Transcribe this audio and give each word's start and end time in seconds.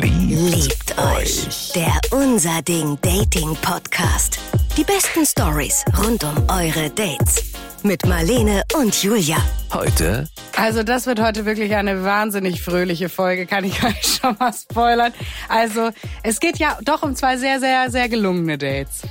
Liebt 0.00 0.98
euch. 0.98 1.70
Der 1.74 1.92
Unser 2.12 2.62
Ding 2.62 2.96
Dating 3.02 3.54
Podcast. 3.56 4.38
Die 4.74 4.84
besten 4.84 5.26
Stories 5.26 5.84
rund 6.02 6.24
um 6.24 6.34
eure 6.48 6.88
Dates. 6.88 7.52
Mit 7.82 8.06
Marlene 8.06 8.62
und 8.74 9.02
Julia. 9.02 9.36
Heute 9.70 10.26
Also 10.56 10.82
das 10.82 11.04
wird 11.04 11.20
heute 11.20 11.44
wirklich 11.44 11.74
eine 11.74 12.04
wahnsinnig 12.04 12.62
fröhliche 12.62 13.10
Folge, 13.10 13.44
kann 13.44 13.64
ich 13.64 13.84
euch 13.84 14.18
schon 14.22 14.34
mal 14.38 14.54
spoilern. 14.54 15.12
Also 15.50 15.90
es 16.22 16.40
geht 16.40 16.58
ja 16.58 16.78
doch 16.82 17.02
um 17.02 17.14
zwei 17.14 17.36
sehr, 17.36 17.60
sehr, 17.60 17.90
sehr 17.90 18.08
gelungene 18.08 18.56
Dates. 18.56 19.02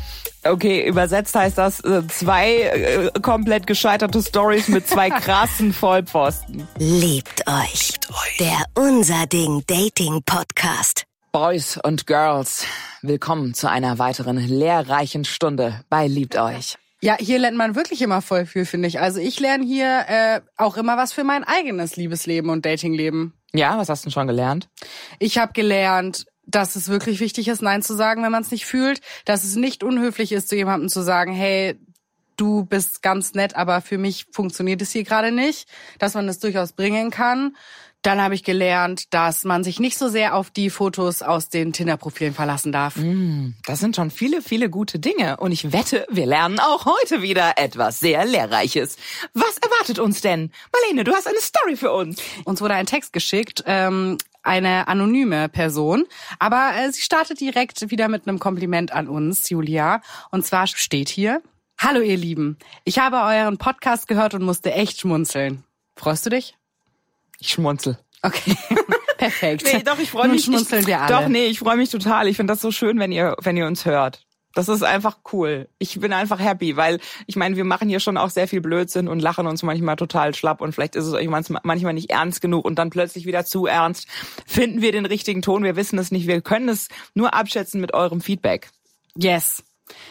Okay, 0.43 0.87
übersetzt 0.87 1.35
heißt 1.35 1.59
das 1.59 1.81
äh, 1.81 2.01
zwei 2.07 2.61
äh, 2.61 3.11
komplett 3.21 3.67
gescheiterte 3.67 4.23
Stories 4.23 4.69
mit 4.69 4.87
zwei 4.87 5.09
krassen 5.11 5.71
Vollpfosten. 5.71 6.67
Liebt 6.79 7.47
euch. 7.47 7.91
Der 8.39 8.63
Unser 8.73 9.27
Ding 9.27 9.63
Dating 9.67 10.23
Podcast. 10.25 11.05
Boys 11.31 11.77
und 11.77 12.07
Girls, 12.07 12.65
willkommen 13.03 13.53
zu 13.53 13.69
einer 13.69 13.99
weiteren 13.99 14.37
lehrreichen 14.37 15.25
Stunde 15.25 15.81
bei 15.89 16.07
Liebt 16.07 16.35
euch. 16.37 16.75
Ja, 17.01 17.17
hier 17.19 17.37
lernt 17.37 17.57
man 17.57 17.75
wirklich 17.75 18.01
immer 18.01 18.23
voll 18.23 18.47
viel, 18.47 18.65
finde 18.65 18.87
ich. 18.87 18.99
Also 18.99 19.19
ich 19.19 19.39
lerne 19.39 19.63
hier 19.63 20.05
äh, 20.07 20.41
auch 20.57 20.75
immer 20.75 20.97
was 20.97 21.13
für 21.13 21.23
mein 21.23 21.43
eigenes 21.43 21.97
Liebesleben 21.97 22.49
und 22.49 22.65
Datingleben. 22.65 23.33
Ja, 23.53 23.77
was 23.77 23.89
hast 23.89 24.03
du 24.03 24.07
denn 24.07 24.13
schon 24.13 24.27
gelernt? 24.27 24.69
Ich 25.19 25.37
habe 25.37 25.53
gelernt, 25.53 26.25
dass 26.45 26.75
es 26.75 26.89
wirklich 26.89 27.19
wichtig 27.19 27.47
ist, 27.47 27.61
Nein 27.61 27.81
zu 27.81 27.95
sagen, 27.95 28.23
wenn 28.23 28.31
man 28.31 28.43
es 28.43 28.51
nicht 28.51 28.65
fühlt. 28.65 29.01
Dass 29.25 29.43
es 29.43 29.55
nicht 29.55 29.83
unhöflich 29.83 30.31
ist, 30.31 30.49
zu 30.49 30.55
jemandem 30.55 30.89
zu 30.89 31.01
sagen, 31.01 31.33
hey, 31.33 31.79
du 32.37 32.65
bist 32.65 33.01
ganz 33.01 33.33
nett, 33.33 33.55
aber 33.55 33.81
für 33.81 33.97
mich 33.97 34.25
funktioniert 34.31 34.81
es 34.81 34.91
hier 34.91 35.03
gerade 35.03 35.31
nicht. 35.31 35.67
Dass 35.99 36.13
man 36.13 36.27
es 36.27 36.39
durchaus 36.39 36.73
bringen 36.73 37.11
kann. 37.11 37.55
Dann 38.03 38.19
habe 38.19 38.33
ich 38.33 38.43
gelernt, 38.43 39.13
dass 39.13 39.43
man 39.43 39.63
sich 39.63 39.79
nicht 39.79 39.95
so 39.95 40.09
sehr 40.09 40.33
auf 40.35 40.49
die 40.49 40.71
Fotos 40.71 41.21
aus 41.21 41.49
den 41.49 41.71
Tinder-Profilen 41.71 42.33
verlassen 42.33 42.71
darf. 42.71 42.95
Das 43.67 43.79
sind 43.79 43.95
schon 43.95 44.09
viele, 44.09 44.41
viele 44.41 44.71
gute 44.71 44.97
Dinge. 44.97 45.37
Und 45.37 45.51
ich 45.51 45.71
wette, 45.71 46.07
wir 46.09 46.25
lernen 46.25 46.59
auch 46.59 46.85
heute 46.87 47.21
wieder 47.21 47.53
etwas 47.57 47.99
sehr 47.99 48.25
Lehrreiches. 48.25 48.95
Was 49.35 49.55
erwartet 49.59 49.99
uns 49.99 50.21
denn? 50.21 50.51
Marlene, 50.73 51.03
du 51.03 51.13
hast 51.13 51.27
eine 51.27 51.39
Story 51.39 51.75
für 51.75 51.91
uns. 51.91 52.19
Uns 52.43 52.59
wurde 52.59 52.73
ein 52.73 52.87
Text 52.87 53.13
geschickt, 53.13 53.63
ähm, 53.67 54.17
eine 54.43 54.87
anonyme 54.87 55.49
Person, 55.49 56.05
aber 56.39 56.71
äh, 56.75 56.91
sie 56.91 57.01
startet 57.01 57.39
direkt 57.39 57.89
wieder 57.91 58.07
mit 58.07 58.27
einem 58.27 58.39
Kompliment 58.39 58.91
an 58.91 59.07
uns, 59.07 59.49
Julia. 59.49 60.01
Und 60.31 60.45
zwar 60.45 60.67
steht 60.67 61.09
hier, 61.09 61.41
Hallo 61.77 61.99
ihr 62.01 62.17
Lieben, 62.17 62.57
ich 62.83 62.99
habe 62.99 63.17
euren 63.17 63.57
Podcast 63.57 64.07
gehört 64.07 64.33
und 64.35 64.43
musste 64.43 64.71
echt 64.71 64.99
schmunzeln. 64.99 65.63
Freust 65.95 66.25
du 66.25 66.29
dich? 66.29 66.55
Ich 67.39 67.49
schmunzel. 67.49 67.97
Okay, 68.21 68.55
perfekt. 69.17 69.63
Nee, 69.65 69.81
doch, 69.83 69.97
ich 69.97 70.11
freue 70.11 70.27
Nun 70.27 70.35
mich. 70.35 70.45
schmunzeln 70.45 70.81
ich, 70.81 70.87
wir 70.87 71.01
alle. 71.01 71.23
Doch, 71.23 71.27
nee, 71.27 71.47
ich 71.47 71.59
freue 71.59 71.77
mich 71.77 71.89
total. 71.89 72.27
Ich 72.27 72.37
finde 72.37 72.53
das 72.53 72.61
so 72.61 72.71
schön, 72.71 72.99
wenn 72.99 73.11
ihr, 73.11 73.35
wenn 73.41 73.57
ihr 73.57 73.65
uns 73.65 73.85
hört. 73.85 74.23
Das 74.53 74.67
ist 74.67 74.83
einfach 74.83 75.19
cool. 75.31 75.69
Ich 75.79 75.99
bin 75.99 76.11
einfach 76.13 76.39
happy, 76.39 76.75
weil 76.75 76.99
ich 77.25 77.35
meine, 77.35 77.55
wir 77.55 77.63
machen 77.63 77.87
hier 77.87 77.99
schon 77.99 78.17
auch 78.17 78.29
sehr 78.29 78.47
viel 78.47 78.61
Blödsinn 78.61 79.07
und 79.07 79.21
lachen 79.21 79.47
uns 79.47 79.63
manchmal 79.63 79.95
total 79.95 80.35
schlapp 80.35 80.61
und 80.61 80.73
vielleicht 80.73 80.95
ist 80.95 81.05
es 81.05 81.13
euch 81.13 81.27
manchmal 81.29 81.93
nicht 81.93 82.09
ernst 82.09 82.41
genug 82.41 82.65
und 82.65 82.75
dann 82.77 82.89
plötzlich 82.89 83.25
wieder 83.25 83.45
zu 83.45 83.65
ernst. 83.65 84.07
Finden 84.45 84.81
wir 84.81 84.91
den 84.91 85.05
richtigen 85.05 85.41
Ton? 85.41 85.63
Wir 85.63 85.75
wissen 85.75 85.97
es 85.97 86.11
nicht. 86.11 86.27
Wir 86.27 86.41
können 86.41 86.69
es 86.69 86.89
nur 87.13 87.33
abschätzen 87.33 87.79
mit 87.79 87.93
eurem 87.93 88.19
Feedback. 88.19 88.69
Yes. 89.15 89.63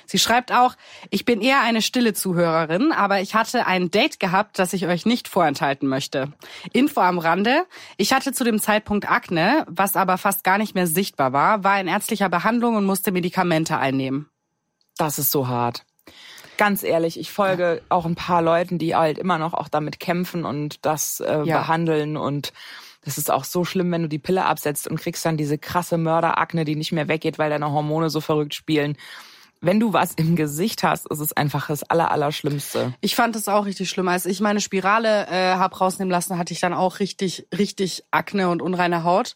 Sie 0.07 0.19
schreibt 0.19 0.53
auch, 0.53 0.75
ich 1.09 1.25
bin 1.25 1.41
eher 1.41 1.63
eine 1.63 1.81
stille 1.81 2.13
Zuhörerin, 2.13 2.93
aber 2.93 3.21
ich 3.21 3.35
hatte 3.35 3.67
ein 3.67 3.91
Date 3.91 4.21
gehabt, 4.21 4.59
das 4.59 4.73
ich 4.75 4.87
euch 4.87 5.07
nicht 5.07 5.27
vorenthalten 5.27 5.89
möchte. 5.89 6.33
Info 6.73 7.01
am 7.01 7.19
Rande. 7.19 7.65
Ich 7.97 8.13
hatte 8.13 8.33
zu 8.33 8.45
dem 8.45 8.61
Zeitpunkt 8.61 9.11
Akne, 9.11 9.65
was 9.69 9.97
aber 9.97 10.19
fast 10.19 10.45
gar 10.45 10.59
nicht 10.59 10.75
mehr 10.75 10.87
sichtbar 10.87 11.33
war, 11.33 11.65
war 11.65 11.81
in 11.81 11.89
ärztlicher 11.89 12.29
Behandlung 12.29 12.77
und 12.77 12.85
musste 12.85 13.13
Medikamente 13.13 13.79
einnehmen. 13.79 14.30
Das 15.01 15.19
ist 15.19 15.31
so 15.31 15.49
hart. 15.49 15.85
Ganz 16.57 16.83
ehrlich, 16.83 17.19
ich 17.19 17.33
folge 17.33 17.81
auch 17.89 18.05
ein 18.05 18.17
paar 18.17 18.43
Leuten, 18.43 18.79
die 18.79 18.95
halt 18.95 19.19
immer 19.19 19.39
noch 19.39 19.55
auch 19.55 19.69
damit 19.69 19.99
kämpfen 19.99 20.45
und 20.45 20.85
das 20.85 21.21
äh, 21.21 21.43
Ja. 21.45 21.61
behandeln 21.61 22.17
und 22.19 22.53
das 23.03 23.17
ist 23.17 23.31
auch 23.31 23.45
so 23.45 23.65
schlimm, 23.65 23.91
wenn 23.93 24.03
du 24.03 24.09
die 24.11 24.19
Pille 24.19 24.45
absetzt 24.45 24.87
und 24.87 25.01
kriegst 25.01 25.25
dann 25.25 25.39
diese 25.39 25.57
krasse 25.57 25.97
Mörderakne, 25.97 26.67
die 26.67 26.77
nicht 26.77 26.93
mehr 26.93 27.09
weggeht, 27.09 27.39
weil 27.39 27.49
deine 27.49 27.73
Hormone 27.73 28.11
so 28.11 28.21
verrückt 28.21 28.55
spielen. 28.55 28.99
Wenn 29.63 29.81
du 29.81 29.95
was 29.95 30.13
im 30.15 30.37
Gesicht 30.37 30.83
hast, 30.83 31.07
ist 31.11 31.21
es 31.21 31.33
einfach 31.35 31.69
das 31.69 31.83
aller, 31.83 32.11
Allerschlimmste. 32.11 32.93
Ich 33.01 33.15
fand 33.17 33.37
es 33.37 33.49
auch 33.49 33.65
richtig 33.65 33.89
schlimm. 33.89 34.09
Als 34.09 34.27
ich 34.27 34.41
meine 34.41 34.61
Spirale 34.61 35.27
äh, 35.29 35.55
hab 35.55 35.81
rausnehmen 35.81 36.11
lassen, 36.11 36.37
hatte 36.37 36.53
ich 36.53 36.61
dann 36.61 36.75
auch 36.75 36.99
richtig, 36.99 37.47
richtig 37.57 38.05
Akne 38.11 38.51
und 38.51 38.61
unreine 38.61 39.03
Haut. 39.05 39.35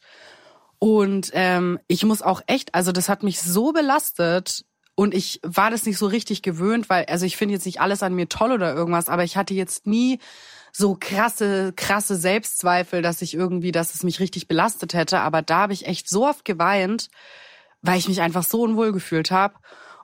Und 0.78 1.30
ähm, 1.32 1.78
ich 1.88 2.04
muss 2.04 2.20
auch 2.20 2.42
echt, 2.46 2.74
also 2.74 2.92
das 2.92 3.08
hat 3.08 3.22
mich 3.22 3.40
so 3.40 3.72
belastet 3.72 4.64
und 4.94 5.14
ich 5.14 5.40
war 5.42 5.70
das 5.70 5.86
nicht 5.86 5.98
so 5.98 6.06
richtig 6.06 6.42
gewöhnt, 6.42 6.88
weil, 6.88 7.06
also 7.06 7.26
ich 7.26 7.36
finde 7.36 7.54
jetzt 7.54 7.66
nicht 7.66 7.80
alles 7.80 8.02
an 8.02 8.14
mir 8.14 8.28
toll 8.28 8.52
oder 8.52 8.74
irgendwas, 8.74 9.08
aber 9.08 9.24
ich 9.24 9.36
hatte 9.36 9.54
jetzt 9.54 9.86
nie 9.86 10.20
so 10.72 10.96
krasse, 10.98 11.72
krasse 11.74 12.16
Selbstzweifel, 12.16 13.02
dass 13.02 13.22
ich 13.22 13.34
irgendwie, 13.34 13.72
dass 13.72 13.94
es 13.94 14.02
mich 14.02 14.20
richtig 14.20 14.48
belastet 14.48 14.94
hätte. 14.94 15.20
Aber 15.20 15.42
da 15.42 15.60
habe 15.60 15.72
ich 15.72 15.86
echt 15.86 16.08
so 16.08 16.26
oft 16.26 16.44
geweint, 16.44 17.08
weil 17.82 17.98
ich 17.98 18.08
mich 18.08 18.20
einfach 18.20 18.44
so 18.44 18.62
unwohl 18.62 18.92
gefühlt 18.92 19.30
habe. 19.30 19.54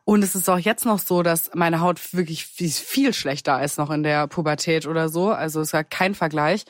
Und 0.05 0.23
es 0.23 0.34
ist 0.34 0.49
auch 0.49 0.59
jetzt 0.59 0.87
noch 0.87 0.99
so, 0.99 1.22
dass 1.22 1.51
meine 1.55 1.81
Haut 1.81 2.15
wirklich 2.15 2.47
viel 2.47 3.12
schlechter 3.12 3.55
als 3.55 3.77
noch 3.77 3.91
in 3.91 4.03
der 4.03 4.27
Pubertät 4.27 4.87
oder 4.87 5.09
so. 5.09 5.31
Also 5.31 5.61
es 5.61 5.69
ist 5.69 5.72
ja 5.72 5.84
kein 5.84 6.15
Vergleich. 6.15 6.65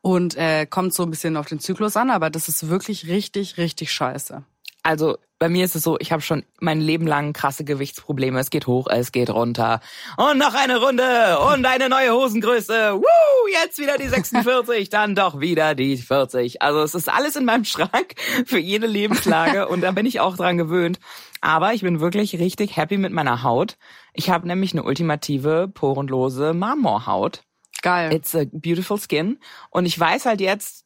Und 0.00 0.36
äh, 0.36 0.66
kommt 0.66 0.92
so 0.92 1.02
ein 1.02 1.10
bisschen 1.10 1.36
auf 1.36 1.46
den 1.46 1.60
Zyklus 1.60 1.96
an, 1.96 2.10
aber 2.10 2.28
das 2.28 2.48
ist 2.48 2.68
wirklich 2.68 3.06
richtig, 3.06 3.56
richtig 3.56 3.90
scheiße. 3.90 4.44
Also 4.84 5.16
bei 5.38 5.48
mir 5.48 5.64
ist 5.64 5.74
es 5.74 5.82
so, 5.82 5.98
ich 5.98 6.12
habe 6.12 6.22
schon 6.22 6.44
mein 6.60 6.80
Leben 6.80 7.06
lang 7.06 7.32
krasse 7.32 7.64
Gewichtsprobleme. 7.64 8.38
Es 8.38 8.50
geht 8.50 8.66
hoch, 8.66 8.86
es 8.88 9.12
geht 9.12 9.30
runter. 9.30 9.80
Und 10.16 10.38
noch 10.38 10.54
eine 10.54 10.76
Runde 10.76 11.38
und 11.52 11.64
eine 11.64 11.88
neue 11.88 12.12
Hosengröße. 12.12 12.94
Woo, 12.94 13.48
jetzt 13.50 13.78
wieder 13.78 13.96
die 13.96 14.08
46, 14.08 14.90
dann 14.90 15.14
doch 15.14 15.40
wieder 15.40 15.74
die 15.74 15.96
40. 15.96 16.60
Also 16.62 16.82
es 16.82 16.94
ist 16.94 17.08
alles 17.08 17.34
in 17.34 17.46
meinem 17.46 17.64
Schrank 17.64 18.14
für 18.46 18.58
jede 18.58 18.86
Lebenslage 18.86 19.68
und 19.68 19.80
da 19.80 19.90
bin 19.90 20.06
ich 20.06 20.20
auch 20.20 20.36
dran 20.36 20.58
gewöhnt. 20.58 21.00
Aber 21.40 21.72
ich 21.72 21.80
bin 21.80 22.00
wirklich 22.00 22.38
richtig 22.38 22.76
happy 22.76 22.98
mit 22.98 23.12
meiner 23.12 23.42
Haut. 23.42 23.76
Ich 24.12 24.30
habe 24.30 24.46
nämlich 24.46 24.72
eine 24.72 24.82
ultimative 24.82 25.68
porenlose 25.72 26.52
Marmorhaut. 26.52 27.42
Geil. 27.82 28.14
It's 28.14 28.34
a 28.34 28.44
beautiful 28.50 28.98
skin. 28.98 29.38
Und 29.70 29.86
ich 29.86 29.98
weiß 29.98 30.26
halt 30.26 30.40
jetzt, 30.40 30.83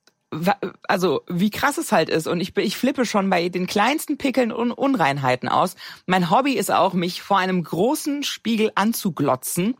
also 0.86 1.22
wie 1.28 1.50
krass 1.50 1.78
es 1.78 1.92
halt 1.92 2.08
ist. 2.08 2.26
Und 2.26 2.40
ich, 2.40 2.56
ich 2.56 2.76
flippe 2.76 3.06
schon 3.06 3.30
bei 3.30 3.48
den 3.48 3.66
kleinsten 3.66 4.18
Pickeln 4.18 4.52
und 4.52 4.72
Unreinheiten 4.72 5.48
aus. 5.48 5.76
Mein 6.06 6.30
Hobby 6.30 6.52
ist 6.52 6.70
auch, 6.70 6.92
mich 6.92 7.22
vor 7.22 7.38
einem 7.38 7.62
großen 7.64 8.22
Spiegel 8.22 8.70
anzuglotzen 8.74 9.76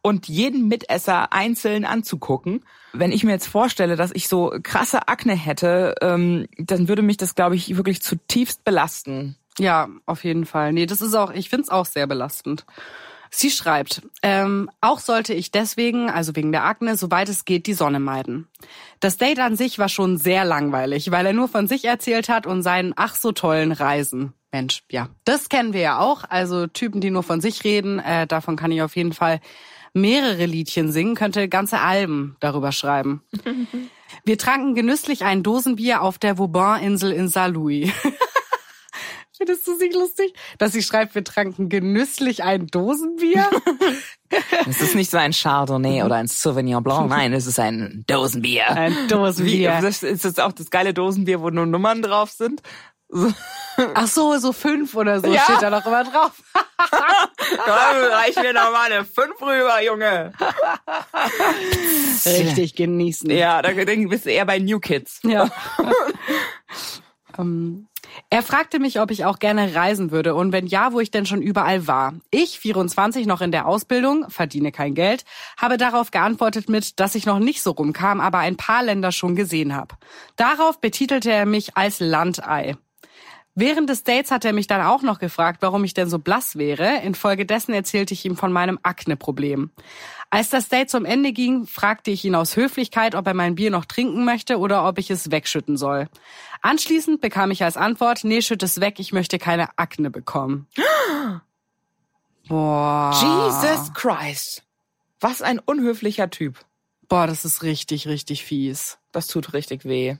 und 0.00 0.28
jeden 0.28 0.68
Mitesser 0.68 1.32
einzeln 1.32 1.84
anzugucken. 1.84 2.64
Wenn 2.92 3.12
ich 3.12 3.24
mir 3.24 3.32
jetzt 3.32 3.48
vorstelle, 3.48 3.96
dass 3.96 4.12
ich 4.14 4.28
so 4.28 4.52
krasse 4.62 5.08
Akne 5.08 5.34
hätte, 5.34 5.94
ähm, 6.00 6.46
dann 6.56 6.88
würde 6.88 7.02
mich 7.02 7.16
das, 7.16 7.34
glaube 7.34 7.56
ich, 7.56 7.76
wirklich 7.76 8.00
zutiefst 8.00 8.64
belasten. 8.64 9.36
Ja, 9.58 9.88
auf 10.06 10.24
jeden 10.24 10.46
Fall. 10.46 10.72
Nee, 10.72 10.86
das 10.86 11.02
ist 11.02 11.14
auch, 11.14 11.32
ich 11.32 11.50
find's 11.50 11.68
auch 11.68 11.86
sehr 11.86 12.06
belastend. 12.06 12.64
Sie 13.30 13.50
schreibt, 13.50 14.02
ähm, 14.22 14.70
auch 14.80 15.00
sollte 15.00 15.34
ich 15.34 15.50
deswegen, 15.50 16.10
also 16.10 16.34
wegen 16.36 16.52
der 16.52 16.64
Akne, 16.64 16.96
soweit 16.96 17.28
es 17.28 17.44
geht, 17.44 17.66
die 17.66 17.74
Sonne 17.74 18.00
meiden. 18.00 18.48
Das 19.00 19.16
Date 19.16 19.38
an 19.40 19.56
sich 19.56 19.78
war 19.78 19.88
schon 19.88 20.16
sehr 20.16 20.44
langweilig, 20.44 21.10
weil 21.10 21.26
er 21.26 21.32
nur 21.32 21.48
von 21.48 21.68
sich 21.68 21.84
erzählt 21.84 22.28
hat 22.28 22.46
und 22.46 22.62
seinen 22.62 22.92
ach 22.96 23.14
so 23.14 23.32
tollen 23.32 23.72
Reisen. 23.72 24.32
Mensch, 24.50 24.82
ja, 24.90 25.08
das 25.24 25.48
kennen 25.48 25.72
wir 25.72 25.80
ja 25.80 25.98
auch. 25.98 26.24
Also 26.28 26.66
Typen, 26.66 27.00
die 27.00 27.10
nur 27.10 27.22
von 27.22 27.40
sich 27.40 27.64
reden, 27.64 27.98
äh, 27.98 28.26
davon 28.26 28.56
kann 28.56 28.72
ich 28.72 28.82
auf 28.82 28.96
jeden 28.96 29.12
Fall 29.12 29.40
mehrere 29.92 30.46
Liedchen 30.46 30.90
singen, 30.90 31.14
könnte 31.14 31.48
ganze 31.48 31.80
Alben 31.80 32.36
darüber 32.40 32.72
schreiben. 32.72 33.22
Wir 34.24 34.38
tranken 34.38 34.74
genüsslich 34.74 35.24
ein 35.24 35.42
Dosenbier 35.42 36.02
auf 36.02 36.18
der 36.18 36.38
Vauban-Insel 36.38 37.12
in 37.12 37.28
Saint-Louis. 37.28 37.90
Findest 39.48 39.66
du 39.66 39.78
sie 39.78 39.88
lustig? 39.88 40.34
Dass 40.58 40.72
sie 40.72 40.82
schreibt, 40.82 41.14
wir 41.14 41.24
tranken 41.24 41.70
genüsslich 41.70 42.44
ein 42.44 42.66
Dosenbier? 42.66 43.48
Es 44.68 44.82
ist 44.82 44.94
nicht 44.94 45.10
so 45.10 45.16
ein 45.16 45.32
Chardonnay 45.32 46.02
oder 46.02 46.16
ein 46.16 46.26
Sauvignon 46.26 46.84
Blanc, 46.84 47.08
nein, 47.08 47.32
es 47.32 47.46
ist 47.46 47.58
ein 47.58 48.04
Dosenbier. 48.06 48.68
Ein 48.68 48.94
Wie, 48.94 49.06
Dosenbier. 49.08 49.78
das 49.80 50.02
ist 50.02 50.22
das 50.26 50.38
auch 50.38 50.52
das 50.52 50.68
geile 50.68 50.92
Dosenbier, 50.92 51.40
wo 51.40 51.48
nur 51.48 51.64
Nummern 51.64 52.02
drauf 52.02 52.30
sind? 52.30 52.60
So, 53.08 53.32
Ach 53.94 54.06
so, 54.06 54.36
so 54.36 54.52
fünf 54.52 54.94
oder 54.94 55.20
so 55.20 55.32
Ja. 55.32 55.40
steht 55.44 55.62
da 55.62 55.70
doch 55.70 55.86
immer 55.86 56.04
drauf. 56.04 56.32
Komm, 57.64 58.12
reich 58.12 58.36
mir 58.36 58.52
noch 58.52 58.70
mal 58.70 58.92
eine 58.92 59.06
fünf 59.06 59.40
rüber, 59.40 59.82
Junge. 59.82 60.34
Richtig 62.26 62.74
genießen. 62.74 63.30
Ja, 63.30 63.62
da 63.62 63.70
bist 63.70 64.26
du 64.26 64.30
eher 64.30 64.44
bei 64.44 64.58
New 64.58 64.78
Kids. 64.78 65.20
Ja. 65.22 65.48
ähm, 67.38 67.88
er 68.30 68.42
fragte 68.42 68.78
mich, 68.78 69.00
ob 69.00 69.10
ich 69.10 69.24
auch 69.24 69.38
gerne 69.38 69.74
reisen 69.74 70.10
würde 70.10 70.34
und 70.34 70.52
wenn 70.52 70.66
ja, 70.66 70.92
wo 70.92 71.00
ich 71.00 71.10
denn 71.10 71.26
schon 71.26 71.42
überall 71.42 71.86
war. 71.86 72.14
Ich, 72.30 72.58
24, 72.58 73.26
noch 73.26 73.40
in 73.40 73.52
der 73.52 73.66
Ausbildung, 73.66 74.26
verdiene 74.28 74.72
kein 74.72 74.94
Geld, 74.94 75.24
habe 75.56 75.76
darauf 75.76 76.10
geantwortet 76.10 76.68
mit, 76.68 77.00
dass 77.00 77.14
ich 77.14 77.26
noch 77.26 77.38
nicht 77.38 77.62
so 77.62 77.72
rumkam, 77.72 78.20
aber 78.20 78.38
ein 78.38 78.56
paar 78.56 78.82
Länder 78.82 79.12
schon 79.12 79.36
gesehen 79.36 79.74
habe. 79.74 79.96
Darauf 80.36 80.80
betitelte 80.80 81.30
er 81.30 81.46
mich 81.46 81.76
als 81.76 82.00
Landei. 82.00 82.76
Während 83.60 83.90
des 83.90 84.04
Dates 84.04 84.30
hat 84.30 84.44
er 84.44 84.52
mich 84.52 84.68
dann 84.68 84.82
auch 84.82 85.02
noch 85.02 85.18
gefragt, 85.18 85.62
warum 85.62 85.82
ich 85.82 85.92
denn 85.92 86.08
so 86.08 86.20
blass 86.20 86.54
wäre. 86.54 86.98
Infolgedessen 87.02 87.74
erzählte 87.74 88.14
ich 88.14 88.24
ihm 88.24 88.36
von 88.36 88.52
meinem 88.52 88.78
Akne-Problem. 88.84 89.72
Als 90.30 90.50
das 90.50 90.68
Date 90.68 90.90
zum 90.90 91.04
Ende 91.04 91.32
ging, 91.32 91.66
fragte 91.66 92.12
ich 92.12 92.24
ihn 92.24 92.36
aus 92.36 92.54
Höflichkeit, 92.54 93.16
ob 93.16 93.26
er 93.26 93.34
mein 93.34 93.56
Bier 93.56 93.72
noch 93.72 93.84
trinken 93.84 94.24
möchte 94.24 94.60
oder 94.60 94.86
ob 94.86 94.96
ich 94.98 95.10
es 95.10 95.32
wegschütten 95.32 95.76
soll. 95.76 96.08
Anschließend 96.62 97.20
bekam 97.20 97.50
ich 97.50 97.64
als 97.64 97.76
Antwort, 97.76 98.22
nee, 98.22 98.42
schütt 98.42 98.62
es 98.62 98.80
weg, 98.80 99.00
ich 99.00 99.12
möchte 99.12 99.40
keine 99.40 99.76
Akne 99.76 100.12
bekommen. 100.12 100.68
Boah. 102.46 103.10
Jesus 103.12 103.92
Christ. 103.92 104.62
Was 105.18 105.42
ein 105.42 105.58
unhöflicher 105.58 106.30
Typ. 106.30 106.60
Boah, 107.08 107.26
das 107.26 107.44
ist 107.44 107.64
richtig, 107.64 108.06
richtig 108.06 108.44
fies. 108.44 108.98
Das 109.10 109.26
tut 109.26 109.52
richtig 109.52 109.84
weh. 109.84 110.16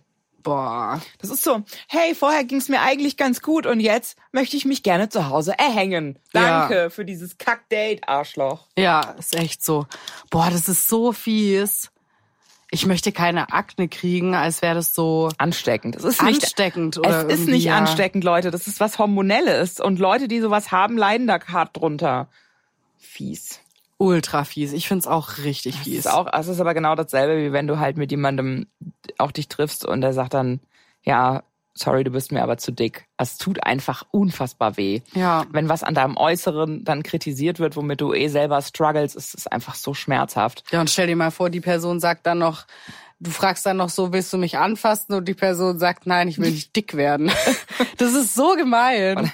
Boah. 0.48 1.02
Das 1.20 1.28
ist 1.28 1.44
so, 1.44 1.62
hey, 1.88 2.14
vorher 2.14 2.42
ging's 2.42 2.70
mir 2.70 2.80
eigentlich 2.80 3.18
ganz 3.18 3.42
gut 3.42 3.66
und 3.66 3.80
jetzt 3.80 4.16
möchte 4.32 4.56
ich 4.56 4.64
mich 4.64 4.82
gerne 4.82 5.10
zu 5.10 5.28
Hause 5.28 5.52
erhängen. 5.58 6.18
Danke 6.32 6.74
Ja. 6.74 6.88
für 6.90 7.04
dieses 7.04 7.36
Kack-Date, 7.36 8.08
Arschloch. 8.08 8.66
Ja, 8.78 9.14
ist 9.18 9.36
echt 9.36 9.62
so. 9.62 9.84
Boah, 10.30 10.48
das 10.50 10.66
ist 10.70 10.88
so 10.88 11.12
fies. 11.12 11.90
Ich 12.70 12.86
möchte 12.86 13.12
keine 13.12 13.52
Akne 13.52 13.88
kriegen, 13.88 14.34
als 14.34 14.62
wäre 14.62 14.74
das 14.76 14.94
so 14.94 15.28
Ansteckend. 15.36 15.96
Es 15.96 16.04
ist 16.04 16.22
nicht, 16.22 16.42
ansteckend. 16.44 16.96
es 16.96 17.00
Oder 17.00 17.20
ist 17.26 17.30
irgendwie, 17.30 17.50
nicht 17.52 17.64
ja. 17.64 17.76
ansteckend, 17.76 18.24
Leute. 18.24 18.50
Das 18.50 18.66
ist 18.66 18.80
was 18.80 18.98
Hormonelles. 18.98 19.80
Und 19.80 19.98
Leute, 19.98 20.28
die 20.28 20.40
sowas 20.40 20.72
haben, 20.72 20.96
leiden 20.96 21.26
da 21.26 21.38
hart 21.46 21.76
drunter. 21.76 22.30
Fies. 22.96 23.60
Ultra 23.98 24.44
fies. 24.44 24.72
Ich 24.72 24.88
find's 24.88 25.06
auch 25.06 25.38
richtig 25.38 25.74
Das 25.74 25.84
fies. 25.84 25.98
ist 26.00 26.06
auch, 26.06 26.28
es 26.32 26.48
ist 26.48 26.60
aber 26.60 26.72
genau 26.74 26.94
dasselbe, 26.94 27.42
wie 27.42 27.52
wenn 27.52 27.66
du 27.66 27.78
halt 27.78 27.96
mit 27.96 28.10
jemandem 28.10 28.66
auch 29.18 29.32
dich 29.32 29.48
triffst 29.48 29.84
und 29.84 30.00
der 30.00 30.12
sagt 30.12 30.34
dann, 30.34 30.60
ja, 31.02 31.42
sorry, 31.74 32.04
du 32.04 32.10
bist 32.10 32.32
mir 32.32 32.42
aber 32.42 32.58
zu 32.58 32.72
dick. 32.72 33.06
Es 33.16 33.38
tut 33.38 33.64
einfach 33.64 34.04
unfassbar 34.10 34.76
weh. 34.76 35.00
Ja. 35.14 35.46
Wenn 35.50 35.68
was 35.68 35.82
an 35.82 35.94
deinem 35.94 36.16
Äußeren 36.16 36.84
dann 36.84 37.02
kritisiert 37.02 37.58
wird, 37.60 37.76
womit 37.76 38.00
du 38.00 38.12
eh 38.14 38.28
selber 38.28 38.60
struggles, 38.62 39.14
ist 39.14 39.34
es 39.34 39.46
einfach 39.46 39.74
so 39.74 39.94
schmerzhaft. 39.94 40.64
Ja, 40.70 40.80
und 40.80 40.90
stell 40.90 41.06
dir 41.06 41.16
mal 41.16 41.30
vor, 41.30 41.50
die 41.50 41.60
Person 41.60 42.00
sagt 42.00 42.26
dann 42.26 42.38
noch, 42.38 42.66
du 43.20 43.30
fragst 43.30 43.64
dann 43.66 43.76
noch 43.76 43.88
so, 43.90 44.12
willst 44.12 44.32
du 44.32 44.38
mich 44.38 44.58
anfassen? 44.58 45.14
Und 45.14 45.26
die 45.28 45.34
Person 45.34 45.78
sagt, 45.78 46.06
nein, 46.06 46.28
ich 46.28 46.38
will 46.38 46.50
nicht 46.52 46.74
dick 46.76 46.94
werden. 46.94 47.30
Das 47.96 48.14
ist 48.14 48.34
so 48.34 48.54
gemein. 48.54 49.32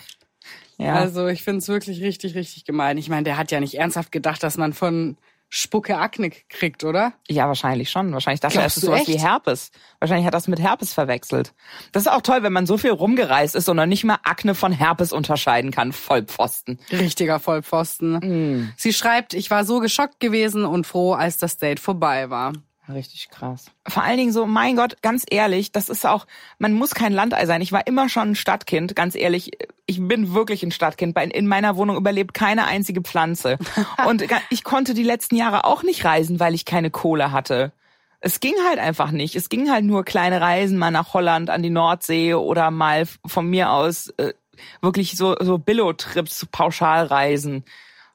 Ja. 0.85 0.97
Also 0.97 1.27
ich 1.29 1.43
find's 1.43 1.69
wirklich 1.69 2.03
richtig, 2.03 2.35
richtig 2.35 2.65
gemein. 2.65 2.99
Ich 2.99 3.09
meine, 3.09 3.25
der 3.25 3.39
hat 3.39 3.51
ja 3.51 3.61
nicht 3.61 3.79
ernsthaft 3.79 4.13
gedacht, 4.13 4.43
dass 4.43 4.57
man 4.57 4.75
von 4.75 5.17
Spucke 5.49 5.99
Akne 5.99 6.31
kriegt, 6.49 6.85
oder? 6.85 7.13
Ja, 7.29 7.47
wahrscheinlich 7.47 7.89
schon. 7.89 8.13
Wahrscheinlich 8.13 8.41
dachte 8.41 8.59
er, 8.59 8.67
es 8.67 8.77
ist 8.77 8.85
sowas 8.85 9.07
wie 9.07 9.15
echt? 9.15 9.25
Herpes. 9.25 9.71
Wahrscheinlich 10.01 10.27
hat 10.27 10.35
er 10.35 10.39
das 10.39 10.49
mit 10.49 10.61
Herpes 10.61 10.93
verwechselt. 10.93 11.55
Das 11.93 12.03
ist 12.03 12.13
auch 12.13 12.23
toll, 12.23 12.43
wenn 12.43 12.53
man 12.53 12.67
so 12.67 12.77
viel 12.77 12.91
rumgereist 12.91 13.55
ist 13.55 13.69
und 13.69 13.77
noch 13.77 13.87
nicht 13.87 14.05
mal 14.05 14.19
Akne 14.25 14.55
von 14.55 14.73
Herpes 14.73 15.13
unterscheiden 15.13 15.71
kann. 15.71 15.93
Vollpfosten. 15.93 16.81
Richtiger 16.91 17.39
Vollpfosten. 17.39 18.75
Sie 18.77 18.93
schreibt, 18.93 19.33
ich 19.33 19.51
war 19.51 19.65
so 19.65 19.79
geschockt 19.79 20.21
gewesen 20.21 20.65
und 20.65 20.87
froh, 20.87 21.13
als 21.13 21.39
das 21.39 21.57
Date 21.57 21.81
vorbei 21.81 22.31
war. 22.31 22.53
Richtig 22.89 23.31
krass. 23.31 23.67
Vor 23.89 24.03
allen 24.03 24.19
Dingen 24.19 24.33
so, 24.33 24.47
mein 24.47 24.77
Gott, 24.77 25.01
ganz 25.01 25.25
ehrlich, 25.31 25.73
das 25.73 25.89
ist 25.89 26.05
auch, 26.05 26.27
man 26.59 26.75
muss 26.75 26.95
kein 26.95 27.15
Landei 27.15 27.47
sein. 27.47 27.63
Ich 27.63 27.73
war 27.73 27.87
immer 27.87 28.11
schon 28.11 28.31
ein 28.31 28.35
Stadtkind, 28.35 28.95
ganz 28.95 29.15
ehrlich. 29.15 29.53
Ich 29.87 30.07
bin 30.07 30.35
wirklich 30.35 30.63
ein 30.63 30.71
Stadtkind. 30.71 31.19
In 31.19 31.47
meiner 31.47 31.77
Wohnung 31.77 31.97
überlebt 31.97 32.35
keine 32.35 32.67
einzige 32.67 33.01
Pflanze. 33.01 33.59
Und 34.07 34.25
ich 34.51 34.65
konnte 34.65 34.93
die 34.93 35.03
letzten 35.03 35.37
Jahre 35.37 35.65
auch 35.65 35.83
nicht 35.83 36.05
reisen, 36.05 36.41
weil 36.41 36.55
ich 36.55 36.67
keine 36.67 36.91
Kohle 36.91 37.33
hatte. 37.33 37.73
Es 38.21 38.41
ging 38.41 38.55
halt 38.67 38.79
einfach 38.79 39.11
nicht. 39.11 39.35
Es 39.35 39.49
ging 39.49 39.71
halt 39.71 39.85
nur 39.85 40.05
kleine 40.05 40.41
Reisen 40.41 40.79
mal 40.79 40.91
nach 40.91 41.15
Holland, 41.15 41.51
an 41.51 41.63
die 41.63 41.71
Nordsee 41.71 42.35
oder 42.35 42.71
mal 42.71 43.07
von 43.27 43.49
mir 43.49 43.71
aus 43.71 44.09
äh, 44.19 44.35
wirklich 44.83 45.17
so, 45.17 45.37
so 45.41 45.59
Billo-Trips, 45.59 46.47
Pauschalreisen. 46.51 47.65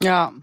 Ja. 0.02 0.34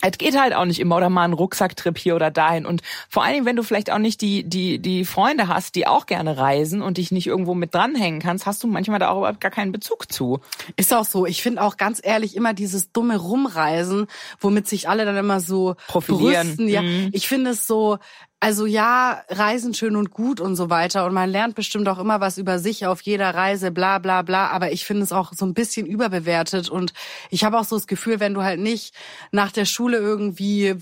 Es 0.00 0.16
geht 0.16 0.38
halt 0.40 0.54
auch 0.54 0.64
nicht 0.64 0.78
immer 0.78 0.96
oder 0.96 1.08
mal 1.10 1.24
ein 1.24 1.32
Rucksacktrip 1.32 1.98
hier 1.98 2.14
oder 2.14 2.30
dahin 2.30 2.66
und 2.66 2.82
vor 3.08 3.24
allen 3.24 3.32
Dingen, 3.34 3.46
wenn 3.46 3.56
du 3.56 3.64
vielleicht 3.64 3.90
auch 3.90 3.98
nicht 3.98 4.20
die 4.20 4.44
die 4.44 4.78
die 4.78 5.04
Freunde 5.04 5.48
hast, 5.48 5.74
die 5.74 5.88
auch 5.88 6.06
gerne 6.06 6.38
reisen 6.38 6.82
und 6.82 6.98
dich 6.98 7.10
nicht 7.10 7.26
irgendwo 7.26 7.54
mit 7.54 7.74
dranhängen 7.74 8.20
kannst, 8.20 8.46
hast 8.46 8.62
du 8.62 8.68
manchmal 8.68 9.00
da 9.00 9.08
auch 9.10 9.18
überhaupt 9.18 9.40
gar 9.40 9.50
keinen 9.50 9.72
Bezug 9.72 10.12
zu. 10.12 10.38
Ist 10.76 10.94
auch 10.94 11.04
so. 11.04 11.26
Ich 11.26 11.42
finde 11.42 11.62
auch 11.62 11.76
ganz 11.76 12.00
ehrlich 12.02 12.36
immer 12.36 12.54
dieses 12.54 12.92
dumme 12.92 13.16
Rumreisen, 13.16 14.06
womit 14.40 14.68
sich 14.68 14.88
alle 14.88 15.04
dann 15.04 15.16
immer 15.16 15.40
so 15.40 15.74
Profilieren. 15.88 16.46
brüsten. 16.46 16.68
Ja, 16.68 16.82
Mhm. 16.82 17.08
ich 17.12 17.26
finde 17.26 17.50
es 17.50 17.66
so, 17.66 17.98
also 18.40 18.66
ja, 18.66 19.22
Reisen 19.28 19.74
schön 19.74 19.96
und 19.96 20.12
gut 20.12 20.40
und 20.40 20.54
so 20.54 20.70
weiter. 20.70 21.06
Und 21.06 21.14
man 21.14 21.28
lernt 21.28 21.54
bestimmt 21.54 21.88
auch 21.88 21.98
immer 21.98 22.20
was 22.20 22.38
über 22.38 22.58
sich 22.58 22.86
auf 22.86 23.00
jeder 23.00 23.34
Reise, 23.34 23.72
bla 23.72 23.98
bla 23.98 24.22
bla. 24.22 24.48
Aber 24.48 24.70
ich 24.70 24.84
finde 24.84 25.02
es 25.02 25.12
auch 25.12 25.32
so 25.32 25.44
ein 25.44 25.54
bisschen 25.54 25.86
überbewertet. 25.86 26.68
Und 26.68 26.92
ich 27.30 27.44
habe 27.44 27.58
auch 27.58 27.64
so 27.64 27.76
das 27.76 27.86
Gefühl, 27.86 28.20
wenn 28.20 28.34
du 28.34 28.42
halt 28.42 28.60
nicht 28.60 28.94
nach 29.32 29.50
der 29.50 29.64
Schule 29.64 29.98
irgendwie 29.98 30.76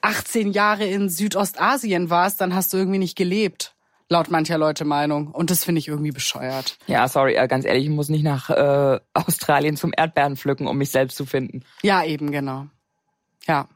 18 0.00 0.52
Jahre 0.52 0.86
in 0.86 1.08
Südostasien 1.08 2.10
warst, 2.10 2.40
dann 2.40 2.54
hast 2.54 2.72
du 2.72 2.76
irgendwie 2.76 2.98
nicht 2.98 3.16
gelebt. 3.16 3.74
Laut 4.08 4.30
mancher 4.30 4.58
Leute 4.58 4.84
Meinung. 4.84 5.28
Und 5.28 5.50
das 5.50 5.64
finde 5.64 5.80
ich 5.80 5.88
irgendwie 5.88 6.12
bescheuert. 6.12 6.78
Ja, 6.86 7.08
sorry, 7.08 7.34
äh, 7.34 7.46
ganz 7.46 7.64
ehrlich, 7.64 7.84
ich 7.84 7.90
muss 7.90 8.08
nicht 8.08 8.24
nach 8.24 8.50
äh, 8.50 9.00
Australien 9.14 9.76
zum 9.76 9.92
Erdbeeren 9.96 10.36
pflücken, 10.36 10.66
um 10.66 10.76
mich 10.76 10.90
selbst 10.90 11.16
zu 11.16 11.24
finden. 11.24 11.62
Ja, 11.82 12.04
eben, 12.04 12.32
genau. 12.32 12.66
Ja. 13.46 13.68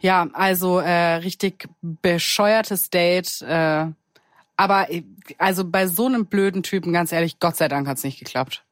Ja, 0.00 0.28
also 0.32 0.78
äh, 0.78 1.14
richtig 1.16 1.68
bescheuertes 1.82 2.90
Date. 2.90 3.42
Äh, 3.42 3.86
aber 4.56 4.90
äh, 4.90 5.04
also 5.38 5.64
bei 5.64 5.86
so 5.86 6.06
einem 6.06 6.26
blöden 6.26 6.62
Typen, 6.62 6.92
ganz 6.92 7.12
ehrlich, 7.12 7.38
Gott 7.38 7.56
sei 7.56 7.68
Dank 7.68 7.86
hat's 7.86 8.04
nicht 8.04 8.18
geklappt. 8.18 8.64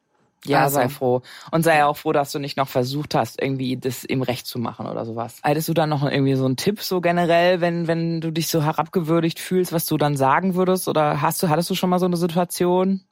Ja, 0.45 0.65
Also. 0.65 0.77
sei 0.77 0.89
froh. 0.89 1.23
Und 1.51 1.63
sei 1.63 1.85
auch 1.85 1.97
froh, 1.97 2.13
dass 2.13 2.33
du 2.33 2.39
nicht 2.39 2.57
noch 2.57 2.69
versucht 2.69 3.15
hast, 3.15 3.41
irgendwie 3.41 3.77
das 3.77 4.05
ihm 4.05 4.23
recht 4.23 4.47
zu 4.47 4.59
machen 4.59 4.87
oder 4.87 5.05
sowas. 5.05 5.39
Hättest 5.43 5.69
du 5.69 5.75
dann 5.75 5.89
noch 5.89 6.05
irgendwie 6.05 6.35
so 6.35 6.45
einen 6.45 6.57
Tipp 6.57 6.81
so 6.81 7.01
generell, 7.01 7.61
wenn, 7.61 7.87
wenn 7.89 8.21
du 8.21 8.31
dich 8.31 8.49
so 8.49 8.63
herabgewürdigt 8.63 9.39
fühlst, 9.39 9.73
was 9.73 9.87
du 9.87 9.97
dann 9.97 10.17
sagen 10.17 10.55
würdest? 10.55 10.89
Oder 10.89 11.21
hast 11.21 11.43
du, 11.43 11.49
hattest 11.49 11.71
du 11.71 11.75
schon 11.75 11.91
mal 11.91 11.99
so 11.99 12.07
eine 12.07 12.17
Situation? 12.17 13.03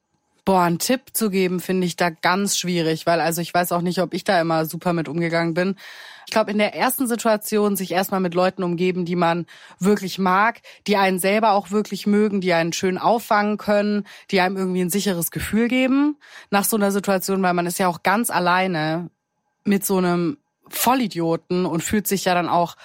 Boah, 0.44 0.62
einen 0.64 0.79
Tipp 0.79 1.00
zu 1.14 1.31
geben, 1.31 1.58
finde 1.58 1.87
ich 1.87 1.96
da 1.96 2.11
ganz 2.11 2.58
schwierig, 2.58 3.06
weil 3.06 3.20
also 3.20 3.41
ich 3.41 3.55
weiß 3.55 3.73
auch 3.73 3.81
nicht, 3.81 4.00
ob 4.00 4.12
ich 4.12 4.25
da 4.25 4.38
immer 4.41 4.67
super 4.67 4.93
mit 4.93 5.08
umgegangen 5.08 5.55
bin. 5.55 5.76
Ich 6.26 6.32
glaube, 6.32 6.50
in 6.50 6.58
der 6.58 6.75
ersten 6.75 7.06
Situation 7.06 7.76
sich 7.76 7.93
erstmal 7.93 8.20
mit 8.20 8.35
Leuten 8.35 8.62
umgeben, 8.62 9.05
die 9.05 9.17
man 9.17 9.46
wirklich 9.79 10.19
mag, 10.19 10.61
die 10.87 10.96
einen 10.96 11.19
selber 11.19 11.52
auch 11.52 11.70
wirklich 11.70 12.06
mögen, 12.06 12.41
die 12.41 12.52
einen 12.52 12.73
schön 12.75 12.99
auffangen 12.99 13.56
können, 13.56 14.06
die 14.31 14.41
einem 14.41 14.56
irgendwie 14.56 14.82
ein 14.82 14.91
sicheres 14.91 15.31
Gefühl 15.31 15.69
geben 15.69 16.19
nach 16.50 16.64
so 16.64 16.76
einer 16.76 16.93
Situation, 16.93 17.43
weil 17.43 17.55
man 17.55 17.67
ist 17.67 17.79
ja 17.79 17.89
auch 17.89 18.03
ganz 18.03 18.31
alleine 18.31 19.10
mit 19.65 19.84
so 19.86 19.96
einem 19.96 20.36
Vollidioten 20.69 21.67
und 21.67 21.83
fühlt 21.83 22.06
sich 22.06 22.25
ja 22.25 22.35
dann 22.35 22.49
auch 22.49 22.77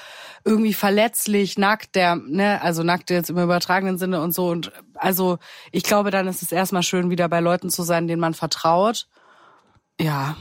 irgendwie 0.46 0.74
verletzlich, 0.74 1.58
nackt, 1.58 1.96
der, 1.96 2.16
ne, 2.16 2.62
also 2.62 2.84
nackt 2.84 3.10
jetzt 3.10 3.30
im 3.30 3.38
übertragenen 3.38 3.98
Sinne 3.98 4.22
und 4.22 4.34
so. 4.34 4.50
Und 4.50 4.72
also 4.96 5.38
ich 5.72 5.84
glaube, 5.84 6.12
dann 6.12 6.28
ist 6.28 6.42
es 6.42 6.52
erstmal 6.52 6.84
schön, 6.84 7.10
wieder 7.10 7.30
bei 7.30 7.40
Leuten 7.40 7.70
zu 7.70 7.84
sein, 7.84 8.08
denen 8.08 8.22
man 8.22 8.34
vertraut. 8.34 9.08
Ja, 10.00 10.36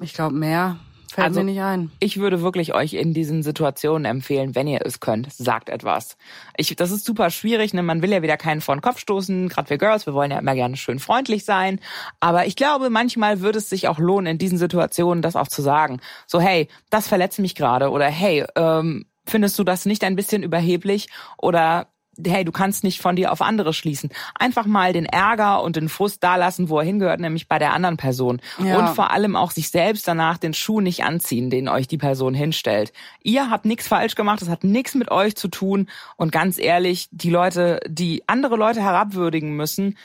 ich 0.00 0.14
glaube, 0.14 0.34
mehr 0.34 0.78
fällt 1.12 1.28
Also- 1.28 1.40
mir 1.40 1.46
nicht 1.46 1.60
ein. 1.60 1.92
Ich 2.00 2.18
würde 2.18 2.42
wirklich 2.42 2.74
euch 2.74 2.94
in 2.94 3.14
diesen 3.14 3.42
Situationen 3.42 4.04
empfehlen, 4.04 4.54
wenn 4.54 4.66
ihr 4.66 4.80
es 4.84 4.98
könnt, 5.00 5.32
sagt 5.32 5.68
etwas. 5.68 6.16
Ich, 6.56 6.74
das 6.74 6.90
ist 6.90 7.04
super 7.04 7.30
schwierig, 7.30 7.74
ne? 7.74 7.82
man 7.82 8.02
will 8.02 8.10
ja 8.10 8.22
wieder 8.22 8.36
keinen 8.36 8.60
vor 8.60 8.74
den 8.74 8.80
Kopf 8.80 8.98
stoßen, 8.98 9.48
gerade 9.48 9.70
wir 9.70 9.78
Girls, 9.78 10.06
wir 10.06 10.14
wollen 10.14 10.30
ja 10.30 10.38
immer 10.38 10.54
gerne 10.54 10.76
schön 10.76 10.98
freundlich 10.98 11.44
sein. 11.44 11.80
Aber 12.20 12.46
ich 12.46 12.56
glaube, 12.56 12.90
manchmal 12.90 13.40
würde 13.40 13.58
es 13.58 13.68
sich 13.68 13.88
auch 13.88 13.98
lohnen, 13.98 14.32
in 14.32 14.38
diesen 14.38 14.58
Situationen 14.58 15.22
das 15.22 15.36
auch 15.36 15.48
zu 15.48 15.62
sagen. 15.62 16.00
So, 16.26 16.40
hey, 16.40 16.68
das 16.90 17.08
verletzt 17.08 17.38
mich 17.38 17.54
gerade 17.54 17.90
oder 17.90 18.06
hey, 18.06 18.44
ähm, 18.56 19.04
findest 19.26 19.58
du 19.58 19.64
das 19.64 19.86
nicht 19.86 20.02
ein 20.04 20.16
bisschen 20.16 20.42
überheblich 20.42 21.08
oder 21.38 21.86
hey, 22.24 22.44
du 22.44 22.52
kannst 22.52 22.84
nicht 22.84 23.00
von 23.00 23.16
dir 23.16 23.32
auf 23.32 23.40
andere 23.40 23.72
schließen. 23.72 24.10
Einfach 24.34 24.66
mal 24.66 24.92
den 24.92 25.06
Ärger 25.06 25.62
und 25.62 25.76
den 25.76 25.88
Frust 25.88 26.22
da 26.22 26.36
lassen, 26.36 26.68
wo 26.68 26.78
er 26.78 26.84
hingehört, 26.84 27.20
nämlich 27.20 27.48
bei 27.48 27.58
der 27.58 27.72
anderen 27.72 27.96
Person. 27.96 28.40
Ja. 28.58 28.78
Und 28.78 28.94
vor 28.94 29.10
allem 29.10 29.36
auch 29.36 29.50
sich 29.50 29.70
selbst 29.70 30.06
danach 30.06 30.38
den 30.38 30.54
Schuh 30.54 30.80
nicht 30.80 31.04
anziehen, 31.04 31.50
den 31.50 31.68
euch 31.68 31.88
die 31.88 31.98
Person 31.98 32.34
hinstellt. 32.34 32.92
Ihr 33.22 33.50
habt 33.50 33.64
nichts 33.64 33.88
falsch 33.88 34.14
gemacht, 34.14 34.42
es 34.42 34.48
hat 34.48 34.64
nichts 34.64 34.94
mit 34.94 35.10
euch 35.10 35.36
zu 35.36 35.48
tun. 35.48 35.88
Und 36.16 36.32
ganz 36.32 36.58
ehrlich, 36.58 37.08
die 37.10 37.30
Leute, 37.30 37.80
die 37.88 38.22
andere 38.26 38.56
Leute 38.56 38.82
herabwürdigen 38.82 39.56
müssen, 39.56 39.96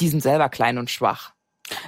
die 0.00 0.08
sind 0.08 0.22
selber 0.22 0.48
klein 0.48 0.78
und 0.78 0.90
schwach. 0.90 1.35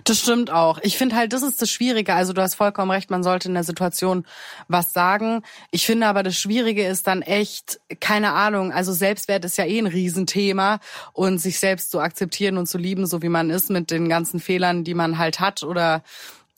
Das 0.05 0.19
stimmt 0.19 0.51
auch. 0.51 0.79
Ich 0.83 0.99
finde 0.99 1.15
halt, 1.15 1.33
das 1.33 1.43
ist 1.43 1.63
das 1.63 1.71
Schwierige. 1.71 2.15
Also 2.15 2.33
du 2.33 2.43
hast 2.43 2.57
vollkommen 2.57 2.91
recht, 2.91 3.11
man 3.11 3.23
sollte 3.23 3.49
in 3.49 3.55
der 3.55 3.63
Situation 3.63 4.27
was 4.67 4.93
sagen. 4.93 5.43
Ich 5.71 5.87
finde 5.87 6.09
aber, 6.09 6.25
das 6.25 6.37
Schwierige 6.37 6.85
ist 6.85 7.07
dann 7.07 7.23
echt, 7.23 7.81
keine 8.01 8.33
Ahnung, 8.33 8.73
also 8.73 8.93
Selbstwert 8.93 9.45
ist 9.45 9.57
ja 9.57 9.65
eh 9.65 9.79
ein 9.79 9.87
Riesenthema 9.87 10.81
und 11.13 11.39
sich 11.39 11.61
selbst 11.61 11.93
zu 11.93 12.01
akzeptieren 12.01 12.59
und 12.59 12.67
zu 12.67 12.77
lieben, 12.77 13.07
so 13.07 13.23
wie 13.23 13.29
man 13.29 13.51
ist, 13.51 13.71
mit 13.71 13.91
den 13.91 14.09
ganzen 14.09 14.41
Fehlern, 14.41 14.83
die 14.83 14.95
man 14.95 15.19
halt 15.19 15.39
hat 15.39 15.63
oder 15.63 16.03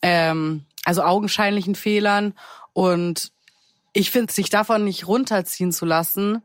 ähm, 0.00 0.64
also 0.84 1.02
augenscheinlichen 1.02 1.74
Fehlern. 1.74 2.32
Und 2.72 3.32
ich 3.92 4.10
finde, 4.10 4.32
sich 4.32 4.48
davon 4.48 4.84
nicht 4.84 5.06
runterziehen 5.06 5.72
zu 5.72 5.84
lassen, 5.84 6.42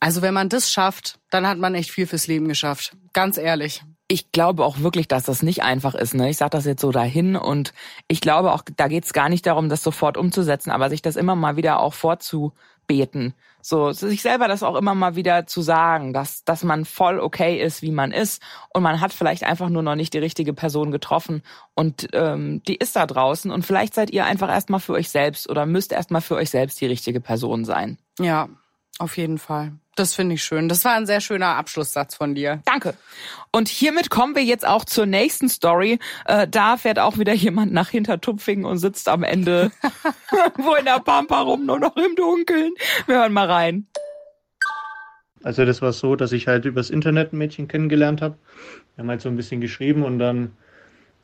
also 0.00 0.20
wenn 0.20 0.34
man 0.34 0.48
das 0.48 0.72
schafft, 0.72 1.20
dann 1.30 1.46
hat 1.46 1.58
man 1.58 1.76
echt 1.76 1.92
viel 1.92 2.08
fürs 2.08 2.26
Leben 2.26 2.48
geschafft. 2.48 2.96
Ganz 3.12 3.38
ehrlich. 3.38 3.84
Ich 4.12 4.30
glaube 4.30 4.62
auch 4.66 4.80
wirklich, 4.80 5.08
dass 5.08 5.24
das 5.24 5.42
nicht 5.42 5.62
einfach 5.62 5.94
ist. 5.94 6.12
Ne? 6.12 6.28
Ich 6.28 6.36
sage 6.36 6.50
das 6.50 6.66
jetzt 6.66 6.82
so 6.82 6.92
dahin 6.92 7.34
und 7.34 7.72
ich 8.08 8.20
glaube 8.20 8.52
auch, 8.52 8.62
da 8.76 8.86
geht 8.86 9.04
es 9.04 9.14
gar 9.14 9.30
nicht 9.30 9.46
darum, 9.46 9.70
das 9.70 9.82
sofort 9.82 10.18
umzusetzen, 10.18 10.70
aber 10.70 10.90
sich 10.90 11.00
das 11.00 11.16
immer 11.16 11.34
mal 11.34 11.56
wieder 11.56 11.80
auch 11.80 11.94
vorzubeten. 11.94 13.32
So, 13.62 13.92
sich 13.92 14.20
selber 14.20 14.48
das 14.48 14.62
auch 14.62 14.76
immer 14.76 14.94
mal 14.94 15.16
wieder 15.16 15.46
zu 15.46 15.62
sagen, 15.62 16.12
dass, 16.12 16.44
dass 16.44 16.62
man 16.62 16.84
voll 16.84 17.20
okay 17.20 17.62
ist, 17.62 17.80
wie 17.80 17.90
man 17.90 18.12
ist. 18.12 18.42
Und 18.74 18.82
man 18.82 19.00
hat 19.00 19.14
vielleicht 19.14 19.44
einfach 19.44 19.70
nur 19.70 19.82
noch 19.82 19.94
nicht 19.94 20.12
die 20.12 20.18
richtige 20.18 20.52
Person 20.52 20.90
getroffen. 20.90 21.42
Und 21.74 22.08
ähm, 22.12 22.62
die 22.64 22.76
ist 22.76 22.96
da 22.96 23.06
draußen. 23.06 23.50
Und 23.50 23.64
vielleicht 23.64 23.94
seid 23.94 24.10
ihr 24.10 24.26
einfach 24.26 24.50
erstmal 24.50 24.80
für 24.80 24.92
euch 24.92 25.08
selbst 25.08 25.48
oder 25.48 25.64
müsst 25.64 25.90
erstmal 25.90 26.20
für 26.20 26.34
euch 26.34 26.50
selbst 26.50 26.78
die 26.82 26.86
richtige 26.86 27.20
Person 27.20 27.64
sein. 27.64 27.96
Ja, 28.18 28.50
auf 28.98 29.16
jeden 29.16 29.38
Fall. 29.38 29.72
Das 29.94 30.14
finde 30.14 30.36
ich 30.36 30.42
schön. 30.42 30.70
Das 30.70 30.86
war 30.86 30.94
ein 30.94 31.04
sehr 31.04 31.20
schöner 31.20 31.56
Abschlusssatz 31.56 32.14
von 32.14 32.34
dir. 32.34 32.62
Danke. 32.64 32.94
Und 33.50 33.68
hiermit 33.68 34.08
kommen 34.08 34.34
wir 34.34 34.42
jetzt 34.42 34.66
auch 34.66 34.86
zur 34.86 35.04
nächsten 35.04 35.50
Story. 35.50 35.98
Äh, 36.24 36.48
da 36.48 36.78
fährt 36.78 36.98
auch 36.98 37.18
wieder 37.18 37.34
jemand 37.34 37.72
nach 37.72 37.90
Hintertupfingen 37.90 38.64
und 38.64 38.78
sitzt 38.78 39.08
am 39.08 39.22
Ende 39.22 39.70
wo 40.56 40.74
in 40.74 40.86
der 40.86 41.00
Pampa 41.00 41.42
rum, 41.42 41.66
nur 41.66 41.78
noch 41.78 41.96
im 41.96 42.16
Dunkeln. 42.16 42.72
Wir 43.06 43.16
hören 43.16 43.32
mal 43.32 43.50
rein. 43.50 43.86
Also 45.42 45.64
das 45.64 45.82
war 45.82 45.92
so, 45.92 46.16
dass 46.16 46.32
ich 46.32 46.46
halt 46.46 46.64
übers 46.64 46.88
Internet 46.88 47.32
ein 47.32 47.38
Mädchen 47.38 47.68
kennengelernt 47.68 48.22
habe. 48.22 48.38
Wir 48.94 49.02
haben 49.02 49.10
halt 49.10 49.20
so 49.20 49.28
ein 49.28 49.36
bisschen 49.36 49.60
geschrieben 49.60 50.04
und 50.04 50.18
dann 50.18 50.52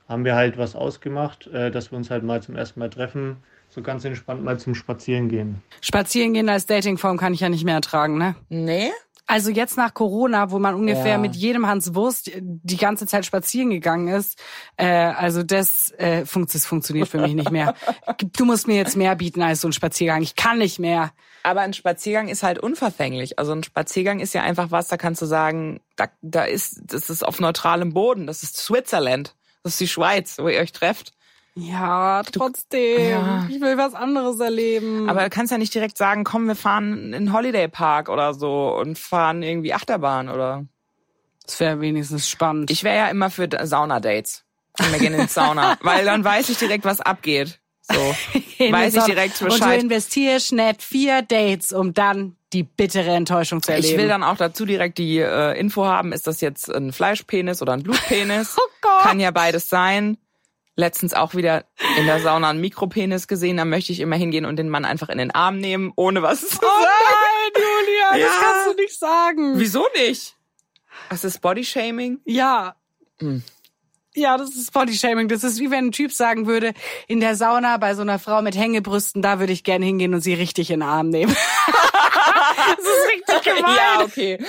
haben 0.09 0.25
wir 0.25 0.35
halt 0.35 0.59
was 0.59 0.75
ausgemacht, 0.75 1.47
äh, 1.49 1.71
dass 1.71 1.91
wir 1.91 1.99
uns 1.99 2.11
halt 2.11 2.23
mal 2.23 2.43
zum 2.43 2.57
ersten 2.57 2.81
Mal 2.81 2.91
treffen 2.91 3.37
so 3.79 3.83
ganz 3.83 4.05
entspannt 4.05 4.43
mal 4.43 4.59
zum 4.59 4.75
Spazieren 4.75 5.29
gehen. 5.29 5.63
Spazieren 5.81 6.35
gehen 6.35 6.49
als 6.49 6.67
Datingform 6.67 7.17
kann 7.17 7.33
ich 7.33 7.41
ja 7.41 7.49
nicht 7.49 7.65
mehr 7.65 7.77
ertragen, 7.77 8.19
ne? 8.19 8.35
Nee? 8.49 8.91
Also 9.31 9.51
jetzt 9.51 9.77
nach 9.77 9.93
Corona, 9.93 10.51
wo 10.51 10.59
man 10.59 10.75
ungefähr 10.75 11.13
ja. 11.13 11.19
mit 11.19 11.37
jedem 11.37 11.67
Hans 11.67 11.95
Wurst 11.95 12.31
die 12.35 12.77
ganze 12.79 13.07
Zeit 13.07 13.27
spazieren 13.27 13.69
gegangen 13.69 14.09
ist, 14.09 14.43
äh, 14.79 14.87
also 14.87 15.43
das, 15.43 15.93
äh, 15.99 16.25
funkt, 16.25 16.55
das 16.55 16.65
funktioniert 16.65 17.09
für 17.09 17.19
mich 17.19 17.35
nicht 17.35 17.51
mehr. 17.51 17.75
Du 18.37 18.45
musst 18.47 18.67
mir 18.67 18.77
jetzt 18.77 18.97
mehr 18.97 19.15
bieten 19.17 19.43
als 19.43 19.61
so 19.61 19.69
ein 19.69 19.73
Spaziergang. 19.73 20.23
Ich 20.23 20.35
kann 20.35 20.59
nicht 20.59 20.79
mehr. 20.79 21.13
Aber 21.43 21.61
ein 21.61 21.75
Spaziergang 21.75 22.29
ist 22.29 22.43
halt 22.43 22.59
unverfänglich. 22.59 23.39
Also 23.39 23.53
ein 23.53 23.63
Spaziergang 23.63 24.19
ist 24.21 24.33
ja 24.33 24.43
einfach 24.43 24.71
was, 24.71 24.89
da 24.89 24.97
kannst 24.97 25.21
du 25.21 25.27
sagen, 25.27 25.81
da, 25.97 26.09
da 26.23 26.45
ist, 26.45 26.81
das 26.85 27.11
ist 27.11 27.25
auf 27.25 27.39
neutralem 27.39 27.93
Boden. 27.93 28.27
Das 28.27 28.43
ist 28.43 28.57
Switzerland. 28.57 29.37
Das 29.63 29.75
ist 29.75 29.81
die 29.81 29.89
Schweiz, 29.89 30.39
wo 30.39 30.49
ihr 30.49 30.61
euch 30.61 30.73
trefft. 30.73 31.13
Ja, 31.59 32.23
trotzdem. 32.23 33.11
Ja. 33.11 33.47
Ich 33.49 33.61
will 33.61 33.77
was 33.77 33.95
anderes 33.95 34.39
erleben. 34.39 35.09
Aber 35.09 35.25
du 35.25 35.31
kannst 35.31 35.51
ja 35.51 35.59
nicht 35.59 35.75
direkt 35.75 35.99
sagen, 35.99 36.25
komm, 36.25 36.47
wir 36.47 36.55
fahren 36.55 37.13
in 37.13 37.13
den 37.13 37.33
Holiday 37.33 37.69
Park 37.69 38.09
oder 38.09 38.35
so 38.35 38.75
und 38.77 38.99
fahren 38.99 39.43
irgendwie 39.43 39.75
Achterbahn 39.75 40.29
oder. 40.29 40.67
Das 41.45 41.59
wäre 41.61 41.81
wenigstens 41.81 42.29
spannend. 42.29 42.71
Ich 42.71 42.85
wäre 42.85 42.97
ja 42.97 43.09
immer 43.09 43.31
für 43.31 43.49
Sauna-Dates. 43.63 44.45
Wir 44.91 44.99
gehen 44.99 45.15
ins 45.15 45.35
Sauna, 45.35 45.79
weil 45.83 46.05
dann 46.05 46.23
weiß 46.23 46.51
ich 46.51 46.59
direkt, 46.59 46.85
was 46.85 47.01
abgeht. 47.01 47.59
So, 47.83 47.95
weiß 48.59 48.95
ich 48.95 49.05
direkt 49.05 49.39
Bescheid. 49.41 49.63
Und 49.63 49.69
du 49.69 49.75
investierst 49.75 50.53
nicht 50.53 50.83
vier 50.83 51.23
Dates, 51.23 51.73
um 51.73 51.95
dann 51.95 52.37
die 52.53 52.63
bittere 52.63 53.11
Enttäuschung 53.11 53.63
zu 53.63 53.73
erleben. 53.73 53.95
Ich 53.95 53.99
will 53.99 54.09
dann 54.09 54.23
auch 54.23 54.37
dazu 54.37 54.67
direkt 54.67 54.99
die 54.99 55.19
äh, 55.19 55.59
Info 55.59 55.87
haben, 55.87 56.13
ist 56.13 56.27
das 56.27 56.41
jetzt 56.41 56.73
ein 56.73 56.93
Fleischpenis 56.93 57.63
oder 57.63 57.73
ein 57.73 57.83
Blutpenis? 57.85 58.57
oh 58.59 58.69
Gott. 58.81 59.03
Kann 59.03 59.19
ja 59.21 59.31
beides 59.31 59.69
sein 59.69 60.19
letztens 60.79 61.13
auch 61.13 61.35
wieder 61.35 61.65
in 61.99 62.07
der 62.07 62.21
Sauna 62.21 62.51
einen 62.51 62.61
Mikropenis 62.61 63.27
gesehen. 63.27 63.57
Da 63.57 63.65
möchte 63.65 63.93
ich 63.93 64.01
immer 64.01 64.17
hingehen 64.17 64.45
und 64.45 64.57
den 64.57 64.69
Mann 64.69 64.85
einfach 64.85 65.09
in 65.09 65.19
den 65.19 65.33
Arm 65.33 65.59
nehmen, 65.59 65.93
ohne 65.97 66.23
was 66.23 66.41
zu 66.41 66.55
sagen. 66.55 66.67
Oh 66.67 66.85
nein, 66.85 67.63
Julia, 67.63 68.17
ja. 68.17 68.27
das 68.27 68.41
kannst 68.41 68.67
du 68.69 68.83
nicht 68.83 68.99
sagen. 68.99 69.59
Wieso 69.59 69.87
nicht? 69.97 70.37
Was 71.11 71.25
ist 71.25 71.41
Bodyshaming? 71.41 72.21
Ja. 72.25 72.77
Hm. 73.19 73.43
Ja, 74.15 74.39
das 74.39 74.55
ist 74.55 74.73
Bodyshaming. 74.73 75.27
Das 75.29 75.43
ist 75.43 75.59
wie 75.59 75.71
wenn 75.71 75.87
ein 75.87 75.93
Typ 75.93 76.13
sagen 76.13 76.47
würde, 76.47 76.73
in 77.09 77.19
der 77.21 77.35
Sauna 77.35 77.77
bei 77.79 77.95
so 77.95 78.03
einer 78.03 78.21
Frau 78.21 78.41
mit 78.41 78.57
Hängebrüsten, 78.57 79.21
da 79.21 79.41
würde 79.41 79.53
ich 79.53 79.65
gerne 79.65 79.85
hingehen 79.85 80.15
und 80.15 80.21
sie 80.21 80.35
richtig 80.35 80.71
in 80.71 80.81
den 80.81 80.89
Arm 80.89 81.09
nehmen. 81.09 81.35
das 81.67 82.79
ist 82.79 83.35
richtig 83.35 83.55
gemein. 83.55 83.77
Ja, 83.77 84.01
okay. 84.05 84.39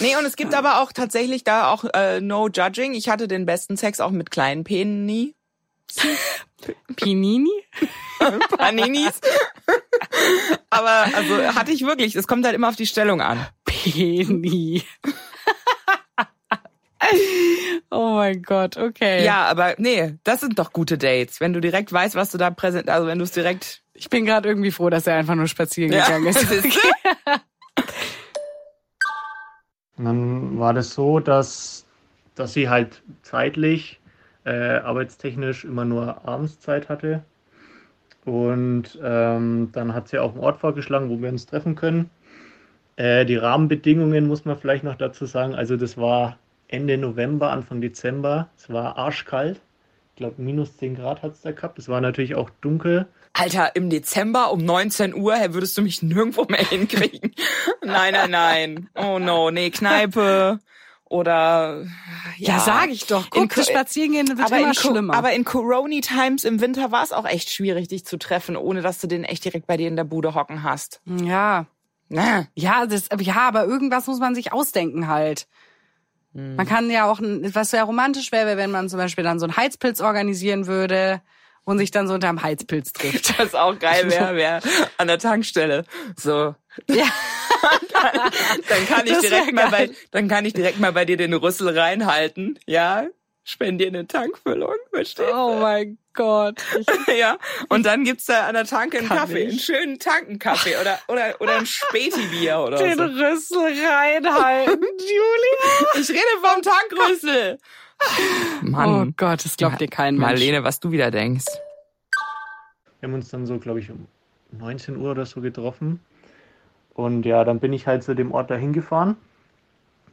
Nee, 0.00 0.16
und 0.16 0.24
es 0.24 0.36
gibt 0.36 0.54
aber 0.54 0.82
auch 0.82 0.92
tatsächlich 0.92 1.44
da 1.44 1.70
auch 1.70 1.84
äh, 1.94 2.20
no 2.20 2.48
judging. 2.48 2.94
Ich 2.94 3.08
hatte 3.08 3.28
den 3.28 3.46
besten 3.46 3.76
Sex 3.76 4.00
auch 4.00 4.10
mit 4.10 4.30
kleinen 4.30 4.64
Penini. 4.64 5.34
Pinini? 6.96 7.50
Paninis. 8.58 9.20
aber 10.70 11.06
also 11.14 11.54
hatte 11.54 11.72
ich 11.72 11.82
wirklich, 11.82 12.16
es 12.16 12.26
kommt 12.26 12.44
halt 12.44 12.54
immer 12.54 12.68
auf 12.68 12.76
die 12.76 12.86
Stellung 12.86 13.20
an. 13.20 13.46
Peni. 13.64 14.82
oh 17.90 18.14
mein 18.14 18.42
Gott, 18.42 18.76
okay. 18.76 19.24
Ja, 19.24 19.46
aber 19.46 19.74
nee, 19.78 20.14
das 20.24 20.40
sind 20.40 20.58
doch 20.58 20.72
gute 20.72 20.98
Dates, 20.98 21.40
wenn 21.40 21.52
du 21.52 21.60
direkt 21.60 21.92
weißt, 21.92 22.14
was 22.14 22.30
du 22.30 22.38
da 22.38 22.50
präsent, 22.50 22.88
also 22.88 23.06
wenn 23.06 23.18
du 23.18 23.24
es 23.24 23.32
direkt. 23.32 23.82
Ich 23.94 24.10
bin 24.10 24.26
gerade 24.26 24.48
irgendwie 24.48 24.72
froh, 24.72 24.90
dass 24.90 25.06
er 25.06 25.14
einfach 25.16 25.34
nur 25.34 25.46
spazieren 25.46 25.92
ja. 25.92 26.04
gegangen 26.04 26.26
ist. 26.26 26.46
Okay. 26.50 27.40
Und 29.98 30.04
dann 30.04 30.58
war 30.58 30.74
das 30.74 30.94
so, 30.94 31.20
dass, 31.20 31.86
dass 32.34 32.52
sie 32.52 32.68
halt 32.68 33.02
zeitlich, 33.22 34.00
äh, 34.44 34.78
arbeitstechnisch 34.78 35.64
immer 35.64 35.84
nur 35.84 36.26
Abendszeit 36.26 36.88
hatte. 36.88 37.24
Und 38.24 38.98
ähm, 39.02 39.70
dann 39.72 39.94
hat 39.94 40.08
sie 40.08 40.18
auch 40.18 40.32
einen 40.32 40.42
Ort 40.42 40.58
vorgeschlagen, 40.58 41.10
wo 41.10 41.20
wir 41.20 41.28
uns 41.28 41.46
treffen 41.46 41.74
können. 41.76 42.10
Äh, 42.96 43.24
die 43.24 43.36
Rahmenbedingungen 43.36 44.26
muss 44.26 44.44
man 44.44 44.56
vielleicht 44.56 44.84
noch 44.84 44.96
dazu 44.96 45.26
sagen. 45.26 45.54
Also 45.54 45.76
das 45.76 45.96
war 45.96 46.38
Ende 46.68 46.98
November, 46.98 47.50
Anfang 47.50 47.80
Dezember. 47.80 48.48
Es 48.56 48.70
war 48.70 48.98
arschkalt. 48.98 49.60
Ich 50.10 50.16
glaube, 50.16 50.40
minus 50.40 50.76
10 50.78 50.96
Grad 50.96 51.22
hat 51.22 51.34
es 51.34 51.42
da 51.42 51.52
gehabt. 51.52 51.78
Es 51.78 51.88
war 51.88 52.00
natürlich 52.00 52.34
auch 52.34 52.50
dunkel. 52.62 53.06
Alter, 53.34 53.76
im 53.76 53.90
Dezember 53.90 54.50
um 54.50 54.64
19 54.64 55.14
Uhr 55.14 55.34
würdest 55.50 55.76
du 55.76 55.82
mich 55.82 56.02
nirgendwo 56.02 56.46
mehr 56.48 56.64
hinkriegen. 56.68 57.32
Nein, 57.86 58.12
nein, 58.12 58.30
nein. 58.30 58.88
Oh 58.94 59.18
no, 59.18 59.50
nee, 59.50 59.70
Kneipe 59.70 60.60
oder 61.08 61.84
ja, 62.36 62.56
ja 62.56 62.58
sag 62.60 62.90
ich 62.90 63.06
doch. 63.06 63.30
Guck, 63.30 63.56
in, 63.56 63.64
spazieren 63.64 64.12
gehen 64.12 64.28
wird 64.28 64.40
aber 64.40 64.58
immer 64.58 64.74
schlimmer. 64.74 65.14
Aber 65.14 65.32
in 65.32 65.44
Corona 65.44 66.00
Times 66.00 66.44
im 66.44 66.60
Winter 66.60 66.90
war 66.90 67.04
es 67.04 67.12
auch 67.12 67.26
echt 67.26 67.50
schwierig, 67.50 67.88
dich 67.88 68.04
zu 68.04 68.18
treffen, 68.18 68.56
ohne 68.56 68.82
dass 68.82 69.00
du 69.00 69.06
den 69.06 69.24
echt 69.24 69.44
direkt 69.44 69.66
bei 69.66 69.76
dir 69.76 69.88
in 69.88 69.96
der 69.96 70.04
Bude 70.04 70.34
hocken 70.34 70.62
hast. 70.62 71.00
Ja. 71.06 71.66
Ja, 72.08 72.86
das, 72.86 73.08
ja, 73.18 73.48
aber 73.48 73.64
irgendwas 73.64 74.06
muss 74.06 74.20
man 74.20 74.34
sich 74.34 74.52
ausdenken 74.52 75.08
halt. 75.08 75.48
Hm. 76.34 76.56
Man 76.56 76.66
kann 76.66 76.90
ja 76.90 77.10
auch, 77.10 77.20
was 77.20 77.70
sehr 77.70 77.84
romantisch 77.84 78.30
wäre, 78.30 78.56
wenn 78.56 78.70
man 78.70 78.88
zum 78.88 78.98
Beispiel 78.98 79.24
dann 79.24 79.40
so 79.40 79.46
einen 79.46 79.56
Heizpilz 79.56 80.00
organisieren 80.00 80.66
würde 80.66 81.20
und 81.64 81.78
sich 81.78 81.90
dann 81.90 82.06
so 82.06 82.14
unterm 82.14 82.42
Heizpilz 82.42 82.92
trifft. 82.92 83.38
Das 83.38 83.48
ist 83.48 83.56
auch 83.56 83.78
geil 83.78 84.10
wäre, 84.10 84.36
wär 84.36 84.60
an 84.98 85.08
der 85.08 85.18
Tankstelle. 85.18 85.84
So. 86.16 86.54
Ja. 86.88 87.06
dann, 87.92 88.32
dann 88.68 88.86
kann 88.86 89.06
ich 89.06 89.18
direkt 89.18 89.52
mal 89.52 89.70
bei, 89.70 89.90
dann 90.10 90.28
kann 90.28 90.44
ich 90.44 90.52
direkt 90.52 90.78
mal 90.78 90.92
bei 90.92 91.04
dir 91.04 91.16
den 91.16 91.34
Rüssel 91.34 91.76
reinhalten, 91.78 92.58
ja? 92.66 93.06
Spendier 93.48 93.86
eine 93.86 94.08
Tankfüllung, 94.08 94.74
verstehst 94.90 95.28
du? 95.30 95.32
Oh 95.32 95.60
mein 95.60 95.98
Gott. 96.14 96.60
ja. 97.16 97.38
Und 97.68 97.86
dann 97.86 98.02
gibt's 98.02 98.24
da 98.24 98.48
an 98.48 98.54
der 98.54 98.64
Tanke 98.64 98.98
einen 98.98 99.08
Kaffee, 99.08 99.44
ich. 99.44 99.50
einen 99.50 99.58
schönen 99.60 99.98
Tankenkaffee 100.00 100.76
oder, 100.80 100.98
oder, 101.06 101.40
oder 101.40 101.58
ein 101.58 101.66
Späti-Bier 101.66 102.58
oder 102.58 102.76
den 102.78 102.96
so. 102.96 103.06
Den 103.06 103.18
Rüssel 103.18 103.86
reinhalten, 103.86 104.82
Julia. 104.98 106.00
Ich 106.00 106.10
rede 106.10 106.20
vom 106.42 106.60
Tankrüssel. 106.60 107.58
Mann. 108.62 109.08
Oh 109.08 109.12
Gott, 109.16 109.44
das 109.44 109.56
glaubt 109.56 109.80
dir 109.80 109.88
kein 109.88 110.16
Mensch. 110.16 110.26
Marlene, 110.26 110.64
was 110.64 110.80
du 110.80 110.90
wieder 110.90 111.12
denkst. 111.12 111.46
Wir 112.98 113.08
haben 113.08 113.14
uns 113.14 113.28
dann 113.28 113.46
so, 113.46 113.58
glaube 113.58 113.78
ich, 113.78 113.90
um 113.90 114.08
19 114.58 114.96
Uhr 114.96 115.12
oder 115.12 115.24
so 115.24 115.40
getroffen. 115.40 116.00
Und 116.96 117.26
ja, 117.26 117.44
dann 117.44 117.60
bin 117.60 117.74
ich 117.74 117.86
halt 117.86 118.02
zu 118.02 118.14
dem 118.14 118.32
Ort 118.32 118.50
dahin 118.50 118.72
gefahren. 118.72 119.16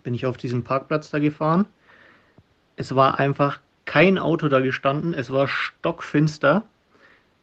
Bin 0.04 0.14
ich 0.14 0.26
auf 0.26 0.36
diesen 0.36 0.66
Parkplatz 0.66 1.10
da 1.10 1.20
gefahren. 1.20 1.66
Es 2.76 2.94
war 2.94 3.20
einfach 3.20 3.62
kein 3.86 4.18
Auto 4.18 4.50
da 4.50 4.60
gestanden. 4.60 5.14
Es 5.14 5.32
war 5.32 5.48
stockfinster. 5.48 6.64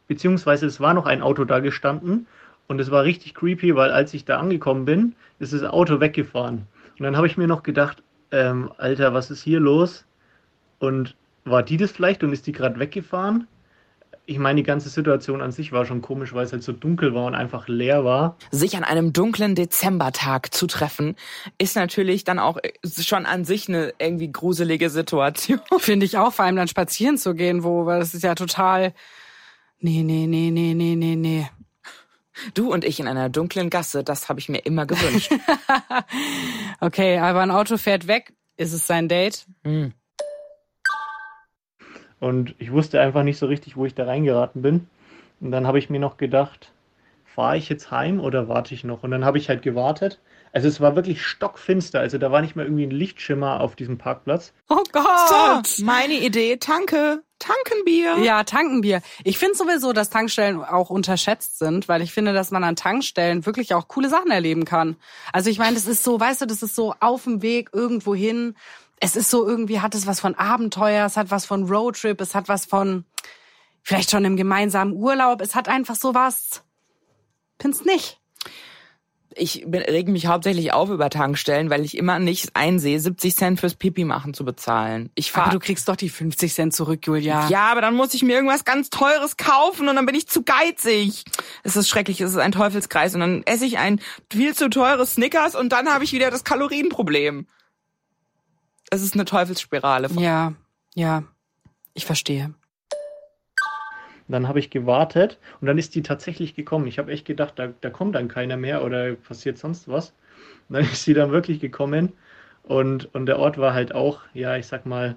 Beziehungsweise 0.07 0.67
es 0.67 0.79
war 0.79 0.93
noch 0.93 1.07
ein 1.07 1.23
Auto 1.23 1.43
da 1.43 1.59
gestanden. 1.59 2.27
Und 2.67 2.79
es 2.79 2.91
war 2.91 3.03
richtig 3.03 3.33
creepy, 3.33 3.75
weil 3.75 3.89
als 3.89 4.13
ich 4.13 4.25
da 4.25 4.37
angekommen 4.37 4.85
bin, 4.85 5.15
ist 5.39 5.53
das 5.53 5.63
Auto 5.63 5.99
weggefahren. 5.99 6.67
Und 6.99 7.03
dann 7.03 7.17
habe 7.17 7.25
ich 7.25 7.35
mir 7.35 7.47
noch 7.47 7.63
gedacht, 7.63 8.03
ähm, 8.29 8.71
Alter, 8.77 9.15
was 9.15 9.31
ist 9.31 9.41
hier 9.41 9.59
los? 9.59 10.05
Und 10.77 11.15
war 11.45 11.63
die 11.63 11.77
das 11.77 11.91
vielleicht 11.91 12.23
und 12.23 12.31
ist 12.31 12.45
die 12.45 12.51
gerade 12.51 12.79
weggefahren? 12.79 13.47
Ich 14.31 14.39
meine, 14.39 14.61
die 14.61 14.63
ganze 14.63 14.87
Situation 14.87 15.41
an 15.41 15.51
sich 15.51 15.73
war 15.73 15.85
schon 15.85 16.01
komisch, 16.01 16.33
weil 16.33 16.45
es 16.45 16.53
halt 16.53 16.63
so 16.63 16.71
dunkel 16.71 17.13
war 17.13 17.25
und 17.25 17.35
einfach 17.35 17.67
leer 17.67 18.05
war. 18.05 18.37
Sich 18.49 18.77
an 18.77 18.85
einem 18.85 19.11
dunklen 19.11 19.55
Dezembertag 19.55 20.53
zu 20.53 20.67
treffen, 20.67 21.17
ist 21.57 21.75
natürlich 21.75 22.23
dann 22.23 22.39
auch 22.39 22.57
schon 23.01 23.25
an 23.25 23.43
sich 23.43 23.67
eine 23.67 23.93
irgendwie 23.99 24.31
gruselige 24.31 24.89
Situation. 24.89 25.59
Finde 25.79 26.05
ich 26.05 26.17
auch, 26.17 26.31
vor 26.31 26.45
allem 26.45 26.55
dann 26.55 26.69
spazieren 26.69 27.17
zu 27.17 27.35
gehen, 27.35 27.65
wo, 27.65 27.85
weil 27.85 27.99
das 27.99 28.13
ist 28.13 28.23
ja 28.23 28.33
total, 28.33 28.93
nee, 29.79 30.01
nee, 30.01 30.27
nee, 30.27 30.49
nee, 30.49 30.73
nee, 30.73 30.95
nee, 30.95 31.17
nee. 31.17 31.49
Du 32.53 32.71
und 32.71 32.85
ich 32.85 33.01
in 33.01 33.09
einer 33.09 33.27
dunklen 33.27 33.69
Gasse, 33.69 34.05
das 34.05 34.29
habe 34.29 34.39
ich 34.39 34.47
mir 34.47 34.59
immer 34.59 34.85
gewünscht. 34.85 35.33
okay, 36.79 37.17
aber 37.17 37.41
ein 37.41 37.51
Auto 37.51 37.75
fährt 37.75 38.07
weg 38.07 38.33
Ist 38.55 38.71
es 38.71 38.87
sein 38.87 39.09
Date? 39.09 39.45
Hm. 39.65 39.91
Und 42.21 42.53
ich 42.59 42.71
wusste 42.71 43.01
einfach 43.01 43.23
nicht 43.23 43.39
so 43.39 43.47
richtig, 43.47 43.75
wo 43.75 43.85
ich 43.85 43.95
da 43.95 44.05
reingeraten 44.05 44.61
bin. 44.61 44.87
Und 45.41 45.51
dann 45.51 45.65
habe 45.65 45.79
ich 45.79 45.89
mir 45.89 45.99
noch 45.99 46.17
gedacht, 46.17 46.71
fahre 47.25 47.57
ich 47.57 47.67
jetzt 47.67 47.89
heim 47.89 48.19
oder 48.19 48.47
warte 48.47 48.75
ich 48.75 48.83
noch? 48.83 49.03
Und 49.03 49.11
dann 49.11 49.25
habe 49.25 49.39
ich 49.39 49.49
halt 49.49 49.63
gewartet. 49.63 50.19
Also 50.53 50.67
es 50.67 50.79
war 50.79 50.95
wirklich 50.95 51.25
stockfinster. 51.25 51.99
Also 51.99 52.19
da 52.19 52.31
war 52.31 52.41
nicht 52.41 52.55
mal 52.55 52.65
irgendwie 52.65 52.85
ein 52.85 52.91
Lichtschimmer 52.91 53.59
auf 53.59 53.75
diesem 53.75 53.97
Parkplatz. 53.97 54.53
Oh 54.69 54.83
Gott! 54.91 55.65
So, 55.65 55.83
meine 55.83 56.13
Idee, 56.13 56.57
Tanke, 56.57 57.23
Tankenbier. 57.39 58.19
Ja, 58.19 58.43
Tankenbier. 58.43 59.01
Ich 59.23 59.39
finde 59.39 59.55
sowieso, 59.55 59.91
dass 59.91 60.11
Tankstellen 60.11 60.63
auch 60.63 60.91
unterschätzt 60.91 61.57
sind, 61.57 61.87
weil 61.87 62.03
ich 62.03 62.11
finde, 62.11 62.33
dass 62.33 62.51
man 62.51 62.63
an 62.63 62.75
Tankstellen 62.75 63.47
wirklich 63.47 63.73
auch 63.73 63.87
coole 63.87 64.09
Sachen 64.09 64.29
erleben 64.29 64.65
kann. 64.65 64.95
Also 65.33 65.49
ich 65.49 65.57
meine, 65.57 65.73
das 65.73 65.87
ist 65.87 66.03
so, 66.03 66.19
weißt 66.19 66.41
du, 66.41 66.45
das 66.45 66.61
ist 66.61 66.75
so 66.75 66.93
auf 66.99 67.23
dem 67.23 67.41
Weg 67.41 67.69
irgendwo 67.73 68.13
hin. 68.13 68.55
Es 69.03 69.15
ist 69.15 69.29
so 69.31 69.45
irgendwie, 69.47 69.81
hat 69.81 69.95
es 69.95 70.05
was 70.07 70.19
von 70.19 70.35
Abenteuer, 70.35 71.05
es 71.05 71.17
hat 71.17 71.31
was 71.31 71.45
von 71.45 71.67
Roadtrip, 71.67 72.21
es 72.21 72.35
hat 72.35 72.47
was 72.47 72.65
von 72.65 73.03
vielleicht 73.81 74.11
schon 74.11 74.23
im 74.25 74.37
gemeinsamen 74.37 74.93
Urlaub, 74.93 75.41
es 75.41 75.55
hat 75.55 75.67
einfach 75.67 75.95
sowas. 75.95 76.61
Findest 77.59 77.85
nicht? 77.85 78.19
Ich 79.33 79.63
bin- 79.65 79.81
reg 79.81 80.07
mich 80.09 80.27
hauptsächlich 80.27 80.73
auf 80.73 80.89
über 80.89 81.09
Tankstellen, 81.09 81.69
weil 81.69 81.85
ich 81.85 81.97
immer 81.97 82.19
nicht 82.19 82.55
einsehe, 82.55 82.99
70 82.99 83.35
Cent 83.35 83.59
fürs 83.61 83.75
Pipi 83.75 84.03
machen 84.03 84.33
zu 84.33 84.43
bezahlen. 84.43 85.09
Ich 85.15 85.33
Aber 85.33 85.45
fahre 85.45 85.53
du 85.55 85.59
kriegst 85.59 85.87
doch 85.87 85.95
die 85.95 86.09
50 86.09 86.53
Cent 86.53 86.73
zurück, 86.75 87.07
Julia. 87.07 87.47
Ja, 87.47 87.71
aber 87.71 87.79
dann 87.81 87.95
muss 87.95 88.13
ich 88.13 88.23
mir 88.23 88.33
irgendwas 88.33 88.65
ganz 88.65 88.89
Teures 88.89 89.37
kaufen 89.37 89.87
und 89.87 89.95
dann 89.95 90.05
bin 90.05 90.15
ich 90.15 90.27
zu 90.27 90.43
geizig. 90.43 91.23
Es 91.63 91.75
ist 91.77 91.87
schrecklich, 91.87 92.19
es 92.19 92.31
ist 92.31 92.37
ein 92.37 92.51
Teufelskreis 92.51 93.15
und 93.15 93.21
dann 93.21 93.43
esse 93.43 93.65
ich 93.65 93.77
ein 93.77 94.01
viel 94.29 94.53
zu 94.53 94.69
teures 94.69 95.13
Snickers 95.13 95.55
und 95.55 95.69
dann 95.71 95.87
habe 95.91 96.03
ich 96.03 96.11
wieder 96.11 96.29
das 96.29 96.43
Kalorienproblem. 96.43 97.47
Es 98.93 99.01
ist 99.01 99.13
eine 99.13 99.23
Teufelsspirale. 99.23 100.09
Ja, 100.19 100.53
ja. 100.95 101.23
Ich 101.93 102.05
verstehe. 102.05 102.53
Dann 104.27 104.47
habe 104.49 104.59
ich 104.59 104.69
gewartet 104.69 105.39
und 105.61 105.67
dann 105.67 105.77
ist 105.77 105.95
die 105.95 106.03
tatsächlich 106.03 106.55
gekommen. 106.55 106.87
Ich 106.87 106.99
habe 106.99 107.11
echt 107.11 107.25
gedacht, 107.25 107.53
da, 107.55 107.69
da 107.79 107.89
kommt 107.89 108.15
dann 108.15 108.27
keiner 108.27 108.57
mehr 108.57 108.83
oder 108.83 109.13
passiert 109.13 109.57
sonst 109.57 109.87
was. 109.87 110.13
Und 110.67 110.75
dann 110.75 110.83
ist 110.91 111.05
sie 111.05 111.13
dann 111.13 111.31
wirklich 111.31 111.61
gekommen 111.61 112.11
und, 112.63 113.13
und 113.15 113.27
der 113.27 113.39
Ort 113.39 113.57
war 113.57 113.73
halt 113.73 113.95
auch, 113.95 114.19
ja, 114.33 114.57
ich 114.57 114.67
sag 114.67 114.85
mal, 114.85 115.15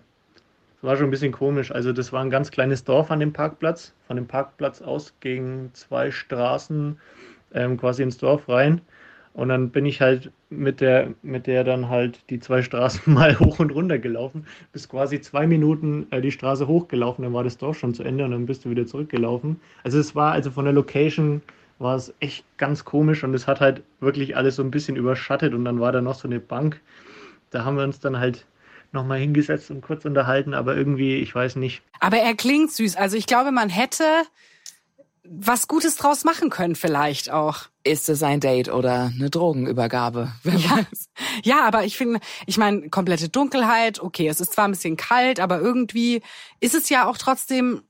es 0.76 0.82
war 0.84 0.96
schon 0.96 1.08
ein 1.08 1.10
bisschen 1.10 1.32
komisch. 1.32 1.72
Also 1.72 1.92
das 1.92 2.12
war 2.12 2.22
ein 2.22 2.30
ganz 2.30 2.52
kleines 2.52 2.84
Dorf 2.84 3.10
an 3.10 3.18
dem 3.18 3.32
Parkplatz. 3.32 3.92
Von 4.06 4.16
dem 4.16 4.28
Parkplatz 4.28 4.82
aus 4.82 5.14
gegen 5.18 5.70
zwei 5.74 6.12
Straßen 6.12 7.00
ähm, 7.54 7.76
quasi 7.76 8.04
ins 8.04 8.18
Dorf 8.18 8.48
rein. 8.48 8.82
Und 9.34 9.48
dann 9.48 9.70
bin 9.70 9.84
ich 9.84 10.00
halt 10.00 10.30
mit 10.48 10.80
der, 10.80 11.12
mit 11.22 11.48
der 11.48 11.64
dann 11.64 11.88
halt 11.88 12.20
die 12.30 12.38
zwei 12.38 12.62
Straßen 12.62 13.00
mal 13.12 13.38
hoch 13.38 13.58
und 13.58 13.70
runter 13.70 13.98
gelaufen, 13.98 14.46
bis 14.72 14.88
quasi 14.88 15.20
zwei 15.20 15.46
Minuten 15.46 16.06
äh, 16.10 16.20
die 16.20 16.30
Straße 16.30 16.66
hochgelaufen, 16.66 17.24
dann 17.24 17.34
war 17.34 17.44
das 17.44 17.58
Dorf 17.58 17.78
schon 17.78 17.94
zu 17.94 18.04
Ende 18.04 18.24
und 18.24 18.30
dann 18.30 18.46
bist 18.46 18.64
du 18.64 18.70
wieder 18.70 18.86
zurückgelaufen. 18.86 19.60
Also 19.82 19.98
es 19.98 20.14
war, 20.14 20.32
also 20.32 20.50
von 20.52 20.64
der 20.64 20.72
Location 20.72 21.42
war 21.80 21.96
es 21.96 22.14
echt 22.20 22.44
ganz 22.58 22.84
komisch 22.84 23.24
und 23.24 23.34
es 23.34 23.48
hat 23.48 23.60
halt 23.60 23.82
wirklich 23.98 24.36
alles 24.36 24.56
so 24.56 24.62
ein 24.62 24.70
bisschen 24.70 24.94
überschattet 24.94 25.52
und 25.52 25.64
dann 25.64 25.80
war 25.80 25.90
da 25.90 26.00
noch 26.00 26.14
so 26.14 26.28
eine 26.28 26.38
Bank. 26.38 26.80
Da 27.50 27.64
haben 27.64 27.76
wir 27.76 27.84
uns 27.84 27.98
dann 27.98 28.18
halt 28.18 28.46
nochmal 28.92 29.18
hingesetzt 29.18 29.70
und 29.72 29.80
kurz 29.80 30.04
unterhalten, 30.04 30.54
aber 30.54 30.76
irgendwie, 30.76 31.16
ich 31.16 31.34
weiß 31.34 31.56
nicht. 31.56 31.82
Aber 31.98 32.18
er 32.18 32.34
klingt 32.34 32.70
süß. 32.70 32.96
Also 32.96 33.16
ich 33.16 33.26
glaube, 33.26 33.50
man 33.50 33.68
hätte 33.68 34.04
was 35.26 35.68
Gutes 35.68 35.96
draus 35.96 36.24
machen 36.24 36.50
können, 36.50 36.74
vielleicht 36.76 37.30
auch. 37.30 37.62
Ist 37.82 38.08
es 38.08 38.22
ein 38.22 38.40
Date 38.40 38.68
oder 38.68 39.10
eine 39.14 39.30
Drogenübergabe? 39.30 40.32
Ja, 40.44 40.80
ja 41.42 41.64
aber 41.64 41.84
ich 41.84 41.96
finde, 41.96 42.20
ich 42.46 42.58
meine, 42.58 42.88
komplette 42.90 43.28
Dunkelheit, 43.28 44.00
okay, 44.00 44.28
es 44.28 44.40
ist 44.40 44.52
zwar 44.52 44.66
ein 44.66 44.72
bisschen 44.72 44.96
kalt, 44.96 45.40
aber 45.40 45.60
irgendwie 45.60 46.22
ist 46.60 46.74
es 46.74 46.88
ja 46.88 47.06
auch 47.06 47.18
trotzdem 47.18 47.82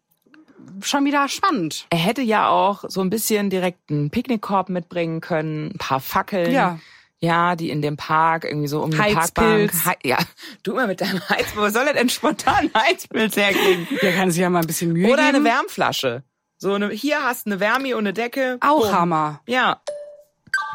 schon 0.81 1.05
wieder 1.05 1.29
spannend. 1.29 1.87
Er 1.91 1.99
hätte 1.99 2.23
ja 2.23 2.49
auch 2.49 2.85
so 2.89 3.01
ein 3.03 3.11
bisschen 3.11 3.51
direkt 3.51 3.91
einen 3.91 4.11
Picknickkorb 4.11 4.69
mitbringen 4.69 5.21
können, 5.21 5.73
ein 5.75 5.79
paar 5.79 6.01
Fackeln. 6.01 6.53
Ja. 6.53 6.79
Ja, 7.21 7.57
die 7.57 7.71
in 7.71 7.81
dem 7.81 7.97
Park 7.97 8.45
irgendwie 8.45 8.69
so 8.69 8.83
um 8.83 8.93
eine 8.93 9.03
Heizpilz. 9.03 9.73
Parkbank. 9.83 9.87
Hei- 9.87 10.09
ja, 10.09 10.19
du 10.63 10.75
mal 10.75 10.87
mit 10.87 11.01
deinem 11.01 11.21
Heizpilz. 11.29 11.57
Wo 11.57 11.69
soll 11.71 11.87
er 11.87 11.95
denn 11.95 12.09
spontan 12.11 12.71
Heizpilz 12.75 13.37
herkriegen? 13.37 13.87
Der 14.03 14.13
kann 14.15 14.31
sich 14.31 14.41
ja 14.41 14.51
mal 14.51 14.61
ein 14.61 14.67
bisschen 14.67 14.93
Mühe 14.93 15.09
Oder 15.11 15.23
eine 15.23 15.33
geben. 15.39 15.45
Wärmflasche. 15.45 16.23
So 16.59 16.75
eine, 16.75 16.91
hier 16.91 17.23
hast 17.23 17.47
du 17.47 17.51
eine 17.51 17.61
Wärme 17.61 17.95
und 17.95 18.01
eine 18.05 18.13
Decke. 18.13 18.59
Auch 18.61 18.83
Bumm. 18.87 18.93
Hammer. 18.93 19.41
Ja. 19.47 19.81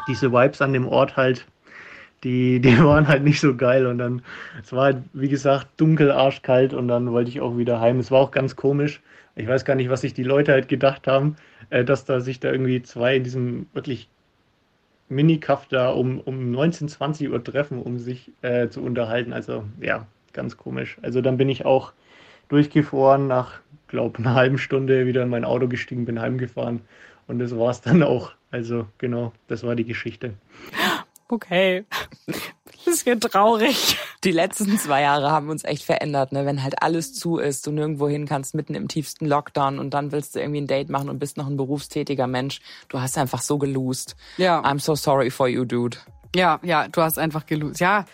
diese 0.08 0.32
Vibes 0.32 0.60
an 0.60 0.72
dem 0.72 0.86
Ort 0.86 1.16
halt, 1.16 1.46
die, 2.24 2.60
die 2.60 2.78
waren 2.84 3.08
halt 3.08 3.22
nicht 3.24 3.40
so 3.40 3.56
geil. 3.56 3.86
Und 3.86 3.98
dann, 3.98 4.22
es 4.62 4.72
war 4.72 4.84
halt, 4.84 4.98
wie 5.12 5.28
gesagt, 5.28 5.68
dunkel, 5.78 6.10
arschkalt 6.10 6.74
und 6.74 6.88
dann 6.88 7.10
wollte 7.12 7.30
ich 7.30 7.40
auch 7.40 7.56
wieder 7.56 7.80
heim. 7.80 7.98
Es 7.98 8.10
war 8.10 8.20
auch 8.20 8.30
ganz 8.30 8.56
komisch. 8.56 9.00
Ich 9.36 9.48
weiß 9.48 9.64
gar 9.64 9.74
nicht, 9.74 9.90
was 9.90 10.02
sich 10.02 10.12
die 10.12 10.22
Leute 10.22 10.52
halt 10.52 10.68
gedacht 10.68 11.06
haben, 11.06 11.36
äh, 11.70 11.84
dass 11.84 12.04
da 12.04 12.20
sich 12.20 12.40
da 12.40 12.50
irgendwie 12.50 12.82
zwei 12.82 13.16
in 13.16 13.24
diesem 13.24 13.66
wirklich 13.72 14.08
Minikaff 15.08 15.66
da 15.68 15.90
um, 15.90 16.20
um 16.20 16.50
19, 16.50 16.88
20 16.88 17.30
Uhr 17.30 17.42
treffen, 17.42 17.80
um 17.80 17.98
sich 17.98 18.30
äh, 18.42 18.68
zu 18.68 18.82
unterhalten. 18.82 19.32
Also 19.32 19.64
ja, 19.80 20.06
ganz 20.32 20.56
komisch. 20.56 20.98
Also 21.02 21.20
dann 21.20 21.36
bin 21.36 21.48
ich 21.48 21.64
auch 21.64 21.92
durchgefroren, 22.48 23.26
nach, 23.28 23.60
glaube 23.90 24.18
einer 24.18 24.34
halben 24.34 24.58
Stunde 24.58 25.06
wieder 25.06 25.22
in 25.22 25.28
mein 25.28 25.44
Auto 25.44 25.68
gestiegen, 25.68 26.06
bin 26.06 26.20
heimgefahren. 26.20 26.80
Und 27.26 27.38
das 27.38 27.56
war's 27.56 27.82
dann 27.82 28.02
auch. 28.02 28.32
Also 28.50 28.86
genau, 28.98 29.32
das 29.46 29.62
war 29.62 29.76
die 29.76 29.84
Geschichte. 29.84 30.34
Okay. 31.28 31.84
Bisschen 32.84 33.20
traurig. 33.20 33.98
Die 34.24 34.32
letzten 34.32 34.78
zwei 34.78 35.02
Jahre 35.02 35.30
haben 35.30 35.50
uns 35.50 35.64
echt 35.64 35.84
verändert, 35.84 36.32
ne? 36.32 36.46
Wenn 36.46 36.62
halt 36.62 36.82
alles 36.82 37.12
zu 37.14 37.36
ist, 37.36 37.66
du 37.66 37.72
nirgendwo 37.72 38.08
hin 38.08 38.26
kannst, 38.26 38.54
mitten 38.54 38.74
im 38.74 38.88
tiefsten 38.88 39.26
Lockdown 39.26 39.78
und 39.78 39.94
dann 39.94 40.12
willst 40.12 40.34
du 40.34 40.40
irgendwie 40.40 40.62
ein 40.62 40.66
Date 40.66 40.88
machen 40.88 41.08
und 41.08 41.18
bist 41.18 41.36
noch 41.36 41.46
ein 41.46 41.56
berufstätiger 41.56 42.26
Mensch. 42.26 42.60
Du 42.88 43.00
hast 43.00 43.18
einfach 43.18 43.42
so 43.42 43.58
gelost. 43.58 44.16
Ja. 44.38 44.60
I'm 44.62 44.80
so 44.80 44.94
sorry 44.94 45.30
for 45.30 45.46
you, 45.46 45.64
dude. 45.64 45.98
Ja, 46.34 46.58
ja, 46.62 46.88
du 46.88 47.02
hast 47.02 47.18
einfach 47.18 47.46
gelost. 47.46 47.80
Ja, 47.80 48.06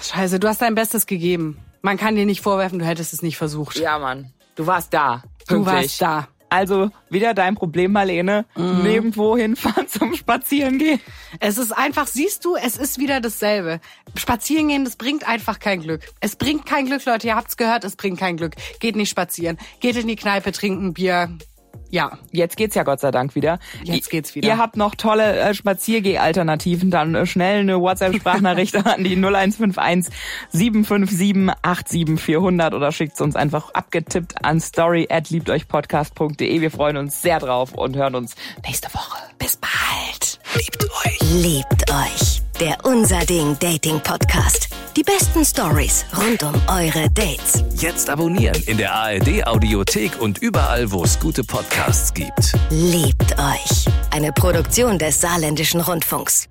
scheiße, 0.00 0.38
du 0.38 0.46
hast 0.46 0.62
dein 0.62 0.74
Bestes 0.74 1.06
gegeben. 1.06 1.58
Man 1.82 1.96
kann 1.96 2.14
dir 2.14 2.26
nicht 2.26 2.42
vorwerfen, 2.42 2.78
du 2.78 2.84
hättest 2.84 3.12
es 3.14 3.22
nicht 3.22 3.38
versucht. 3.38 3.78
Ja, 3.78 3.98
Mann. 3.98 4.32
Du 4.60 4.66
warst 4.66 4.92
da. 4.92 5.22
du 5.48 5.54
Pünktlich. 5.54 5.74
warst 5.74 6.02
da. 6.02 6.28
Also 6.50 6.90
wieder 7.08 7.32
dein 7.32 7.54
Problem, 7.54 7.92
Marlene. 7.92 8.44
Mhm. 8.56 8.82
Nirgendwo 8.82 9.34
hinfahren 9.34 9.88
zum 9.88 10.14
Spazierengehen. 10.14 11.00
Es 11.38 11.56
ist 11.56 11.72
einfach, 11.72 12.06
siehst 12.06 12.44
du, 12.44 12.56
es 12.56 12.76
ist 12.76 12.98
wieder 12.98 13.22
dasselbe. 13.22 13.80
Spazieren 14.16 14.68
gehen, 14.68 14.84
das 14.84 14.96
bringt 14.96 15.26
einfach 15.26 15.60
kein 15.60 15.80
Glück. 15.80 16.02
Es 16.20 16.36
bringt 16.36 16.66
kein 16.66 16.84
Glück, 16.84 17.06
Leute. 17.06 17.28
Ihr 17.28 17.36
habt's 17.36 17.56
gehört, 17.56 17.84
es 17.84 17.96
bringt 17.96 18.18
kein 18.20 18.36
Glück. 18.36 18.54
Geht 18.80 18.96
nicht 18.96 19.08
spazieren. 19.08 19.56
Geht 19.80 19.96
in 19.96 20.08
die 20.08 20.16
Kneipe, 20.16 20.52
trinken 20.52 20.92
Bier. 20.92 21.30
Ja, 21.90 22.18
Jetzt 22.32 22.56
geht's 22.56 22.74
ja 22.74 22.84
Gott 22.84 23.00
sei 23.00 23.10
Dank 23.10 23.34
wieder. 23.34 23.58
Jetzt 23.82 24.10
geht's 24.10 24.34
wieder. 24.34 24.46
Ihr 24.48 24.58
habt 24.58 24.76
noch 24.76 24.94
tolle 24.94 25.38
äh, 25.38 25.54
Spaziergeh-Alternativen, 25.54 26.90
dann 26.90 27.14
äh, 27.14 27.26
schnell 27.26 27.60
eine 27.60 27.80
WhatsApp-Sprachnachricht 27.80 28.76
an 28.86 29.04
die 29.04 29.16
0151 29.16 30.14
757 30.50 31.52
87400 31.62 32.74
oder 32.74 32.92
schickt's 32.92 33.20
uns 33.20 33.36
einfach 33.36 33.74
abgetippt 33.74 34.44
an 34.44 34.60
story 34.60 35.08
at 35.10 35.30
liebteuchpodcast.de. 35.30 36.60
Wir 36.60 36.70
freuen 36.70 36.96
uns 36.96 37.20
sehr 37.22 37.38
drauf 37.40 37.72
und 37.74 37.96
hören 37.96 38.14
uns 38.14 38.34
nächste 38.64 38.92
Woche. 38.94 39.18
bis 39.38 39.56
bald. 39.56 40.38
Liebt 40.54 40.84
euch. 40.84 41.18
Liebt 41.42 41.90
euch. 41.90 42.39
Der 42.60 42.76
Unser 42.84 43.20
Ding 43.20 43.56
Dating 43.58 44.00
Podcast. 44.00 44.68
Die 44.94 45.02
besten 45.02 45.46
Stories 45.46 46.04
rund 46.14 46.42
um 46.42 46.52
eure 46.68 47.08
Dates. 47.08 47.64
Jetzt 47.76 48.10
abonnieren 48.10 48.62
in 48.66 48.76
der 48.76 48.92
ARD 48.92 49.46
Audiothek 49.46 50.20
und 50.20 50.36
überall, 50.38 50.92
wo 50.92 51.02
es 51.02 51.18
gute 51.18 51.42
Podcasts 51.42 52.12
gibt. 52.12 52.52
Liebt 52.68 53.32
euch. 53.38 53.86
Eine 54.10 54.32
Produktion 54.32 54.98
des 54.98 55.22
Saarländischen 55.22 55.80
Rundfunks. 55.80 56.48